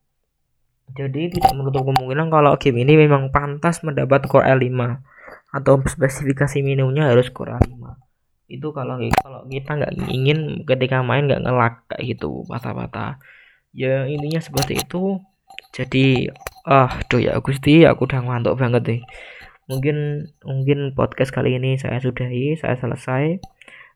Jadi 0.99 1.39
tidak 1.39 1.55
menutup 1.55 1.87
kemungkinan 1.87 2.27
kalau 2.27 2.59
game 2.59 2.83
ini 2.83 3.07
memang 3.07 3.31
pantas 3.31 3.87
mendapat 3.87 4.27
core 4.27 4.51
i5 4.51 4.99
atau 5.55 5.79
spesifikasi 5.87 6.59
minimumnya 6.61 7.11
harus 7.15 7.31
core 7.31 7.55
i5 7.55 8.12
itu 8.53 8.69
kalau 8.77 9.01
kalau 9.25 9.41
kita 9.49 9.71
nggak 9.81 9.93
ingin 10.13 10.39
ketika 10.69 11.01
main 11.01 11.25
nggak 11.25 11.41
ngelak 11.41 11.75
kayak 11.89 12.05
gitu 12.17 12.45
patah-patah. 12.45 13.17
Ya 13.73 14.05
intinya 14.05 14.41
seperti 14.45 14.85
itu. 14.85 15.17
Jadi 15.73 16.29
ah 16.69 17.01
doh 17.09 17.21
ya 17.21 17.41
Gusti 17.41 17.89
aku 17.89 18.05
udah 18.05 18.21
ngantuk 18.21 18.61
banget 18.61 18.83
nih. 18.85 19.01
Mungkin 19.71 19.97
mungkin 20.45 20.79
podcast 20.93 21.33
kali 21.33 21.57
ini 21.57 21.81
saya 21.81 21.97
sudahi 21.99 22.61
saya 22.61 22.77
selesai. 22.77 23.41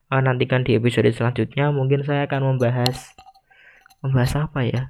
Uh, 0.07 0.23
nantikan 0.23 0.65
di 0.65 0.79
episode 0.79 1.11
selanjutnya. 1.13 1.69
Mungkin 1.75 2.07
saya 2.07 2.25
akan 2.25 2.57
membahas 2.57 3.13
membahas 4.01 4.49
apa 4.49 4.61
ya? 4.65 4.83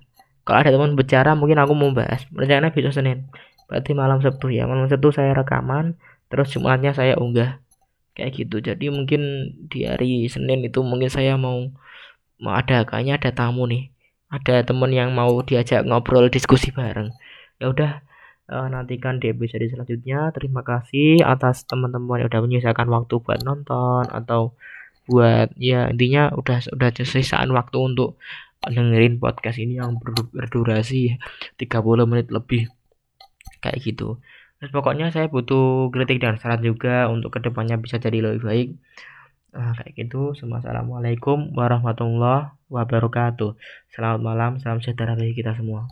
Kalau 0.46 0.62
ada 0.62 0.70
teman 0.70 0.94
bicara 0.94 1.34
mungkin 1.34 1.58
aku 1.58 1.74
mau 1.74 1.90
bahas. 1.90 2.22
Rencana 2.30 2.70
besok 2.70 2.94
Senin. 2.94 3.26
Berarti 3.66 3.98
malam 3.98 4.22
Sabtu 4.22 4.54
ya. 4.54 4.70
Malam 4.70 4.86
Sabtu 4.86 5.10
saya 5.10 5.34
rekaman 5.34 5.98
terus 6.30 6.54
Jumatnya 6.54 6.94
saya 6.94 7.18
unggah 7.18 7.65
kayak 8.16 8.32
gitu. 8.32 8.64
Jadi 8.64 8.88
mungkin 8.88 9.52
di 9.68 9.84
hari 9.84 10.24
Senin 10.32 10.64
itu 10.64 10.80
mungkin 10.80 11.12
saya 11.12 11.36
mau 11.36 11.68
mau 12.40 12.52
ada 12.56 12.82
kayaknya 12.88 13.20
ada 13.20 13.30
tamu 13.36 13.68
nih. 13.68 13.92
Ada 14.32 14.66
teman 14.66 14.90
yang 14.90 15.12
mau 15.14 15.38
diajak 15.44 15.86
ngobrol 15.86 16.32
diskusi 16.32 16.72
bareng. 16.74 17.12
Ya 17.60 17.70
udah 17.70 17.92
uh, 18.50 18.66
nantikan 18.72 19.20
di 19.22 19.30
episode 19.30 19.68
selanjutnya. 19.68 20.32
Terima 20.34 20.64
kasih 20.64 21.22
atas 21.22 21.68
teman-teman 21.68 22.24
yang 22.24 22.28
udah 22.32 22.42
menyisakan 22.42 22.88
waktu 22.90 23.14
buat 23.22 23.40
nonton 23.44 24.08
atau 24.10 24.56
buat 25.06 25.54
ya 25.54 25.86
intinya 25.92 26.34
udah 26.34 26.58
udah 26.74 26.88
sisaan 26.98 27.54
waktu 27.54 27.78
untuk 27.78 28.18
dengerin 28.66 29.22
podcast 29.22 29.62
ini 29.62 29.78
yang 29.78 30.02
ber, 30.02 30.26
berdurasi 30.34 31.20
30 31.60 32.10
menit 32.10 32.32
lebih. 32.32 32.66
Kayak 33.62 33.78
gitu 33.86 34.18
Terus 34.56 34.72
pokoknya 34.72 35.12
saya 35.12 35.28
butuh 35.28 35.92
kritik 35.92 36.18
dan 36.24 36.40
saran 36.40 36.64
juga 36.64 37.12
untuk 37.12 37.34
ke 37.34 37.44
depannya 37.44 37.76
bisa 37.76 38.00
jadi 38.00 38.24
lebih 38.24 38.42
baik. 38.44 38.68
Nah, 39.56 39.72
kayak 39.76 39.92
gitu. 39.96 40.36
Assalamualaikum 40.36 41.52
warahmatullahi 41.56 42.52
wabarakatuh. 42.68 43.56
Selamat 43.92 44.20
malam 44.20 44.50
salam 44.60 44.80
sejahtera 44.80 45.16
bagi 45.16 45.32
kita 45.32 45.56
semua 45.56 45.88